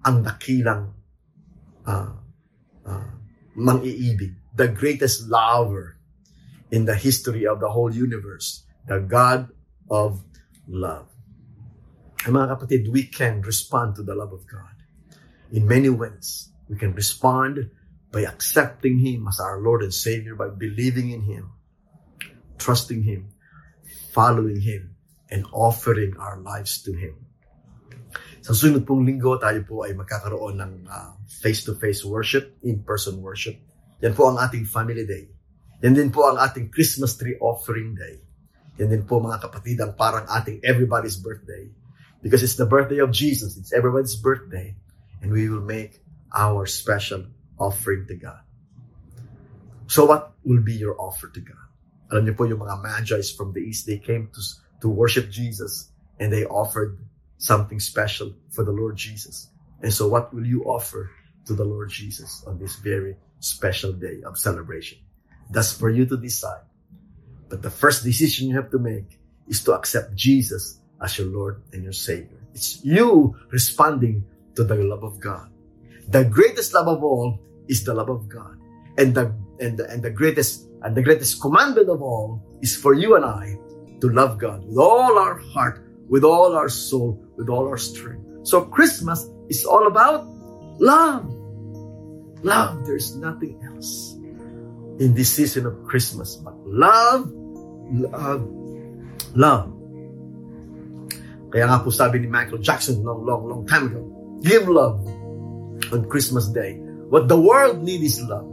ang 0.00 0.24
dakilang 0.24 0.96
uh, 1.84 2.12
uh, 2.88 3.10
mang-iibig. 3.52 4.32
The 4.56 4.72
greatest 4.72 5.28
lover 5.28 6.00
in 6.72 6.88
the 6.88 6.96
history 6.96 7.44
of 7.44 7.60
the 7.60 7.68
whole 7.68 7.92
universe. 7.92 8.64
The 8.88 9.04
God 9.04 9.52
of 9.92 10.24
love. 10.70 11.10
And 12.24 12.38
mga 12.38 12.54
kapatid, 12.54 12.92
we 12.94 13.10
can 13.10 13.42
respond 13.42 13.98
to 13.98 14.02
the 14.06 14.14
love 14.14 14.32
of 14.32 14.46
God 14.46 14.78
in 15.50 15.66
many 15.66 15.90
ways. 15.90 16.54
We 16.70 16.78
can 16.78 16.94
respond 16.94 17.74
by 18.14 18.22
accepting 18.22 19.02
Him 19.02 19.26
as 19.26 19.42
our 19.42 19.58
Lord 19.58 19.82
and 19.82 19.92
Savior, 19.92 20.38
by 20.38 20.48
believing 20.54 21.10
in 21.10 21.26
Him 21.26 21.50
trusting 22.60 23.02
Him, 23.02 23.32
following 24.12 24.60
Him, 24.60 24.94
and 25.32 25.48
offering 25.50 26.14
our 26.20 26.38
lives 26.44 26.84
to 26.84 26.92
Him. 26.92 27.16
Sa 28.44 28.52
sunod 28.52 28.84
pong 28.84 29.08
linggo, 29.08 29.40
tayo 29.40 29.64
po 29.64 29.88
ay 29.88 29.96
magkakaroon 29.96 30.60
ng 30.60 30.72
uh, 30.84 31.16
face-to-face 31.40 32.04
worship, 32.04 32.60
in-person 32.60 33.18
worship. 33.24 33.56
Yan 34.04 34.12
po 34.12 34.28
ang 34.28 34.36
ating 34.36 34.68
family 34.68 35.08
day. 35.08 35.32
Yan 35.80 35.96
din 35.96 36.12
po 36.12 36.28
ang 36.28 36.36
ating 36.36 36.68
Christmas 36.68 37.16
tree 37.16 37.36
offering 37.40 37.96
day. 37.96 38.20
Yan 38.78 38.92
din 38.92 39.02
po 39.02 39.18
mga 39.18 39.42
kapatid 39.42 39.80
ang 39.80 39.96
parang 39.98 40.28
ating 40.28 40.60
everybody's 40.62 41.16
birthday. 41.16 41.66
Because 42.22 42.44
it's 42.44 42.60
the 42.60 42.68
birthday 42.68 43.00
of 43.00 43.10
Jesus. 43.10 43.56
It's 43.56 43.72
everybody's 43.72 44.14
birthday. 44.14 44.76
And 45.24 45.32
we 45.32 45.48
will 45.48 45.64
make 45.64 46.00
our 46.30 46.66
special 46.66 47.26
offering 47.58 48.06
to 48.08 48.16
God. 48.16 48.40
So 49.90 50.06
what 50.06 50.32
will 50.44 50.62
be 50.62 50.74
your 50.74 50.94
offer 51.00 51.28
to 51.28 51.40
God? 51.40 51.66
Alam 52.10 52.30
niyo 52.30 52.34
po 52.38 52.46
yung 52.46 52.62
mga 52.62 52.78
magi's 52.82 53.30
from 53.30 53.52
the 53.52 53.62
east, 53.62 53.86
they 53.86 53.98
came 53.98 54.30
to, 54.30 54.40
to 54.82 54.88
worship 54.88 55.30
Jesus 55.30 55.90
and 56.18 56.30
they 56.30 56.46
offered 56.46 56.98
something 57.38 57.78
special 57.78 58.34
for 58.50 58.62
the 58.62 58.70
Lord 58.70 58.96
Jesus. 58.96 59.50
And 59.82 59.92
so 59.92 60.06
what 60.06 60.34
will 60.34 60.46
you 60.46 60.62
offer 60.64 61.10
to 61.46 61.54
the 61.54 61.64
Lord 61.64 61.90
Jesus 61.90 62.44
on 62.46 62.58
this 62.58 62.76
very 62.76 63.16
special 63.40 63.92
day 63.92 64.22
of 64.22 64.38
celebration? 64.38 64.98
That's 65.50 65.72
for 65.72 65.90
you 65.90 66.06
to 66.06 66.16
decide. 66.16 66.69
But 67.50 67.62
the 67.62 67.70
first 67.70 68.04
decision 68.04 68.48
you 68.48 68.56
have 68.56 68.70
to 68.70 68.78
make 68.78 69.18
is 69.48 69.62
to 69.64 69.74
accept 69.74 70.14
Jesus 70.14 70.80
as 71.02 71.18
your 71.18 71.26
Lord 71.26 71.62
and 71.72 71.82
your 71.82 71.92
Savior. 71.92 72.40
It's 72.54 72.82
you 72.84 73.36
responding 73.50 74.24
to 74.54 74.64
the 74.64 74.76
love 74.76 75.02
of 75.02 75.20
God. 75.20 75.50
The 76.08 76.24
greatest 76.24 76.72
love 76.72 76.88
of 76.88 77.04
all 77.04 77.38
is 77.68 77.84
the 77.84 77.92
love 77.92 78.08
of 78.08 78.28
God. 78.28 78.56
And 78.96 79.14
the, 79.14 79.34
and 79.58 79.76
the, 79.76 79.90
and 79.90 80.02
the 80.02 80.10
greatest 80.10 80.70
and 80.82 80.96
the 80.96 81.02
greatest 81.02 81.40
commandment 81.40 81.90
of 81.90 82.00
all 82.00 82.42
is 82.62 82.74
for 82.74 82.94
you 82.94 83.16
and 83.16 83.24
I 83.24 83.58
to 84.00 84.08
love 84.08 84.38
God 84.38 84.64
with 84.64 84.78
all 84.78 85.18
our 85.18 85.38
heart, 85.38 85.84
with 86.08 86.24
all 86.24 86.56
our 86.56 86.68
soul, 86.68 87.22
with 87.36 87.48
all 87.48 87.68
our 87.68 87.76
strength. 87.76 88.24
So 88.48 88.64
Christmas 88.64 89.28
is 89.48 89.64
all 89.64 89.86
about 89.86 90.24
love. 90.80 91.28
Love. 92.42 92.86
There's 92.86 93.14
nothing 93.16 93.60
else 93.62 94.16
in 94.98 95.14
this 95.14 95.32
season 95.32 95.66
of 95.66 95.84
Christmas 95.84 96.36
but 96.36 96.56
love, 96.66 97.30
love, 97.92 98.46
love. 99.34 99.68
Kaya 101.50 101.66
nga 101.66 101.82
po 101.82 101.90
sabi 101.90 102.22
ni 102.22 102.28
Michael 102.30 102.62
Jackson 102.62 103.02
long, 103.02 103.26
long, 103.26 103.42
long 103.50 103.62
time 103.66 103.90
ago, 103.90 104.06
give 104.46 104.70
love 104.70 105.02
on 105.90 106.06
Christmas 106.06 106.46
Day. 106.54 106.78
What 107.10 107.26
the 107.26 107.38
world 107.38 107.82
needs 107.82 108.18
is 108.18 108.22
love. 108.22 108.46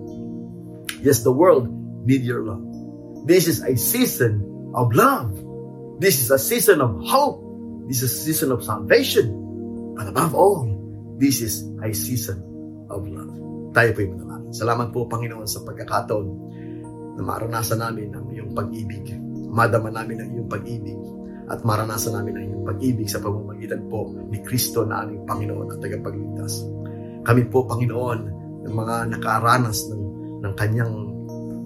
Yes, 1.06 1.22
the 1.22 1.32
world 1.32 1.70
need 2.10 2.26
your 2.26 2.42
love. 2.42 2.66
This 3.30 3.46
is 3.46 3.62
a 3.62 3.78
season 3.78 4.42
of 4.74 4.98
love. 4.98 5.30
This 6.02 6.26
is 6.26 6.34
a 6.34 6.42
season 6.42 6.82
of 6.82 6.98
hope. 7.06 7.38
This 7.86 8.02
is 8.02 8.10
a 8.10 8.22
season 8.26 8.50
of 8.50 8.66
salvation. 8.66 9.30
But 9.94 10.10
above 10.10 10.34
all, 10.34 10.66
this 11.22 11.42
is 11.42 11.62
a 11.86 11.94
season 11.94 12.42
of 12.90 13.06
love. 13.06 13.30
Tayo 13.78 13.94
po 13.94 14.00
yung 14.02 14.14
manalangin. 14.18 14.54
Salamat 14.58 14.90
po, 14.90 15.06
Panginoon, 15.06 15.46
sa 15.46 15.62
pagkakataon 15.62 16.28
na 17.18 17.22
maranasan 17.22 17.78
namin 17.78 18.10
ang 18.14 18.26
iyong 18.34 18.58
pag-ibig. 18.58 19.27
Madama 19.58 19.90
namin 19.90 20.22
ang 20.22 20.30
iyong 20.38 20.50
pag-ibig 20.54 21.00
at 21.50 21.66
maranasan 21.66 22.14
namin 22.14 22.38
ang 22.38 22.46
iyong 22.46 22.66
pag-ibig 22.70 23.10
sa 23.10 23.18
pamamagitan 23.18 23.82
po 23.90 24.14
ni 24.30 24.38
Kristo 24.46 24.86
na 24.86 25.02
aming 25.02 25.26
Panginoon 25.26 25.74
at 25.74 25.82
tagapagligtas. 25.82 26.62
Kami 27.26 27.42
po, 27.50 27.66
Panginoon, 27.66 28.20
ng 28.70 28.76
mga 28.78 28.96
nakaranas 29.18 29.90
ng, 29.90 30.04
ng 30.46 30.54
kanyang 30.54 30.94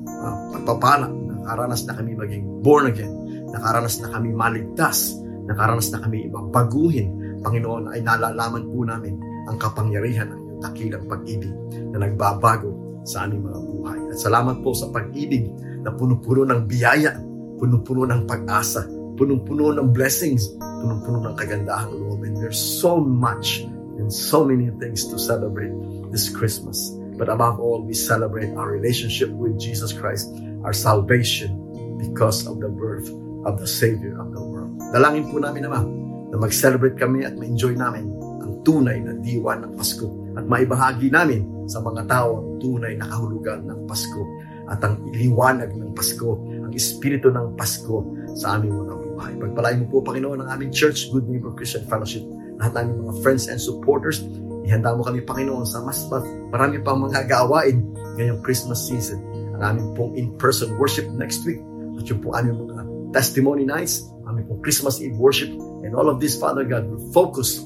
uh, 0.08 0.36
pagpapala. 0.56 1.12
Nakaranas 1.12 1.84
na 1.84 1.98
kami 2.00 2.16
maging 2.16 2.46
born 2.64 2.88
again. 2.88 3.12
Nakaranas 3.52 4.00
na 4.00 4.08
kami 4.16 4.32
maligtas. 4.32 5.12
Nakaranas 5.52 5.92
na 5.92 6.00
kami 6.00 6.32
ibang 6.32 6.48
baguhin. 6.48 7.42
Panginoon, 7.44 7.92
ay 7.92 8.00
nalalaman 8.06 8.72
po 8.72 8.88
namin 8.88 9.20
ang 9.50 9.58
kapangyarihan 9.60 10.32
ng 10.32 10.40
iyong 10.40 10.62
dakilang 10.62 11.04
pag-ibig 11.10 11.52
na 11.92 12.08
nagbabago 12.08 12.70
sa 13.04 13.26
aming 13.26 13.50
mga 13.50 13.60
buhay. 13.60 14.00
At 14.14 14.18
salamat 14.22 14.62
po 14.62 14.78
sa 14.78 14.88
pag-ibig 14.94 15.50
na 15.82 15.90
puno-puno 15.90 16.46
ng 16.46 16.70
biyaya, 16.70 17.18
puno-puno 17.62 18.10
ng 18.10 18.26
pag-asa, 18.26 18.90
puno-puno 19.22 19.78
ng 19.78 19.94
blessings, 19.94 20.50
puno-puno 20.58 21.30
ng 21.30 21.36
kagandahang 21.38 21.94
loob. 21.94 22.26
And 22.26 22.34
there's 22.34 22.58
so 22.58 22.98
much 22.98 23.62
and 24.02 24.10
so 24.10 24.42
many 24.42 24.74
things 24.82 25.06
to 25.14 25.22
celebrate 25.22 25.70
this 26.10 26.26
Christmas. 26.26 26.90
But 27.22 27.30
above 27.30 27.62
all, 27.62 27.86
we 27.86 27.94
celebrate 27.94 28.50
our 28.58 28.66
relationship 28.66 29.30
with 29.30 29.62
Jesus 29.62 29.94
Christ, 29.94 30.34
our 30.66 30.74
salvation 30.74 31.54
because 32.02 32.50
of 32.50 32.58
the 32.58 32.74
birth 32.74 33.14
of 33.46 33.62
the 33.62 33.70
Savior 33.70 34.18
of 34.18 34.34
the 34.34 34.42
world. 34.42 34.74
Dalangin 34.90 35.30
po 35.30 35.38
namin 35.38 35.70
naman 35.70 35.86
na 36.34 36.42
mag-celebrate 36.42 36.98
kami 36.98 37.30
at 37.30 37.38
ma-enjoy 37.38 37.78
namin 37.78 38.10
ang 38.42 38.66
tunay 38.66 38.98
na 39.06 39.14
diwa 39.22 39.54
ng 39.62 39.78
Pasko 39.78 40.10
at 40.34 40.50
maibahagi 40.50 41.14
namin 41.14 41.70
sa 41.70 41.78
mga 41.78 42.10
tao 42.10 42.42
ang 42.42 42.58
tunay 42.58 42.98
na 42.98 43.06
kahulugan 43.06 43.70
ng 43.70 43.86
Pasko 43.86 44.26
at 44.72 44.80
ang 44.82 45.04
liwanag 45.12 45.76
ng 45.76 45.92
Pasko, 45.92 46.40
espiritu 46.76 47.32
ng 47.32 47.56
Pasko 47.56 48.04
sa 48.36 48.58
aming 48.58 48.76
mga 48.76 48.96
buhay. 48.96 49.32
Pagpalain 49.38 49.78
mo 49.84 49.86
po, 49.88 49.98
Panginoon, 50.06 50.46
ang 50.46 50.50
aming 50.52 50.72
church, 50.72 51.12
Good 51.12 51.28
Neighbor 51.28 51.52
Christian 51.54 51.84
Fellowship, 51.88 52.24
lahat 52.62 52.78
namin 52.78 53.06
mga 53.06 53.16
friends 53.26 53.50
and 53.50 53.58
supporters, 53.58 54.22
Ihanda 54.62 54.94
mo 54.94 55.02
kami, 55.02 55.26
Panginoon, 55.26 55.66
sa 55.66 55.82
mas 55.82 56.06
marami 56.54 56.78
pang 56.86 57.02
mga 57.02 57.26
gawain 57.26 57.82
ngayong 58.18 58.46
Christmas 58.46 58.86
season. 58.86 59.18
Ang 59.58 59.62
aming 59.62 59.88
pong 59.98 60.14
in-person 60.14 60.78
worship 60.78 61.10
next 61.18 61.42
week. 61.50 61.58
At 61.98 62.06
yung 62.06 62.22
pong 62.22 62.38
aming 62.38 62.70
mga 62.70 62.82
testimony 63.10 63.66
nights, 63.66 64.06
aming 64.30 64.46
pong 64.46 64.62
Christmas 64.62 65.02
Eve 65.02 65.18
worship, 65.18 65.50
and 65.82 65.98
all 65.98 66.08
of 66.14 66.22
this, 66.22 66.38
Father 66.38 66.62
God, 66.62 66.86
will 66.86 67.02
focus 67.10 67.66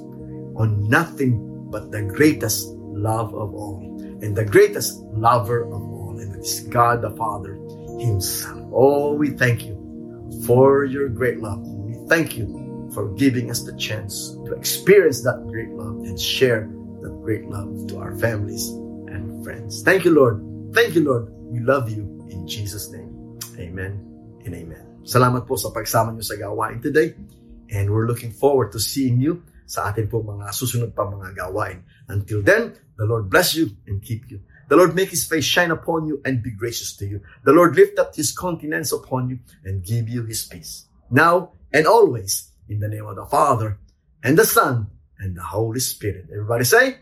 on 0.56 0.88
nothing 0.88 1.36
but 1.68 1.92
the 1.92 2.08
greatest 2.08 2.72
love 2.96 3.36
of 3.36 3.52
all 3.52 3.84
and 4.24 4.32
the 4.32 4.48
greatest 4.48 5.04
lover 5.12 5.68
of 5.68 5.82
all, 5.84 6.16
and 6.16 6.32
it 6.32 6.42
is 6.42 6.64
God 6.72 7.04
the 7.04 7.12
Father 7.20 7.60
Himself. 8.00 8.60
Oh, 8.74 9.14
we 9.14 9.32
thank 9.32 9.66
you 9.66 9.76
for 10.46 10.86
your 10.86 11.10
great 11.10 11.40
love. 11.40 11.62
We 11.62 11.96
thank 12.08 12.38
you 12.38 12.66
for 12.94 13.10
giving 13.16 13.50
us 13.50 13.64
the 13.64 13.76
chance 13.78 14.36
to 14.46 14.54
experience 14.54 15.22
that 15.24 15.44
great 15.48 15.70
love 15.72 16.04
and 16.08 16.20
share 16.20 16.70
that 17.02 17.14
great 17.22 17.46
love 17.46 17.88
to 17.88 18.00
our 18.00 18.16
families 18.18 18.70
and 19.12 19.44
friends. 19.44 19.84
Thank 19.84 20.06
you, 20.06 20.12
Lord. 20.12 20.40
Thank 20.74 20.96
you, 20.96 21.04
Lord. 21.04 21.28
We 21.52 21.60
love 21.60 21.90
you 21.90 22.04
in 22.30 22.48
Jesus' 22.48 22.92
name. 22.92 23.40
Amen 23.60 24.00
and 24.44 24.54
amen. 24.56 24.84
Salamat 25.06 25.46
po 25.46 25.56
sa 25.56 25.70
pagsama 25.70 26.16
niyo 26.16 26.26
sa 26.26 26.36
gawain 26.40 26.82
today. 26.82 27.14
And 27.70 27.90
we're 27.90 28.10
looking 28.10 28.34
forward 28.34 28.74
to 28.74 28.80
seeing 28.82 29.22
you 29.22 29.42
sa 29.66 29.90
atin 29.90 30.06
po 30.10 30.22
mga 30.22 30.54
susunod 30.54 30.94
pa 30.94 31.06
mga 31.10 31.34
gawain. 31.36 31.82
Until 32.10 32.46
then, 32.46 32.78
the 32.98 33.06
Lord 33.06 33.30
bless 33.30 33.58
you 33.58 33.74
and 33.90 34.02
keep 34.02 34.30
you. 34.30 34.42
The 34.68 34.76
Lord 34.76 34.96
make 34.96 35.10
His 35.10 35.26
face 35.26 35.46
shine 35.46 35.72
upon 35.72 36.08
you 36.08 36.22
and 36.26 36.42
be 36.42 36.52
gracious 36.52 36.96
to 36.98 37.06
you. 37.06 37.22
The 37.44 37.54
Lord 37.54 37.76
lift 37.76 38.00
up 38.00 38.16
His 38.16 38.36
countenance 38.36 38.92
upon 38.92 39.30
you 39.30 39.40
and 39.64 39.84
give 39.84 40.10
you 40.10 40.24
His 40.26 40.46
peace. 40.46 40.86
Now 41.12 41.52
and 41.72 41.86
always, 41.86 42.50
in 42.68 42.80
the 42.80 42.88
name 42.88 43.06
of 43.06 43.16
the 43.16 43.26
Father, 43.26 43.78
and 44.24 44.38
the 44.38 44.46
Son, 44.46 44.88
and 45.20 45.36
the 45.36 45.44
Holy 45.44 45.80
Spirit. 45.80 46.26
Everybody 46.32 46.64
say, 46.64 46.98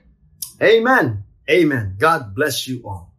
Amen. 0.61 1.23
Amen. 1.49 1.95
God 1.97 2.35
bless 2.35 2.67
you 2.67 2.83
all. 2.85 3.12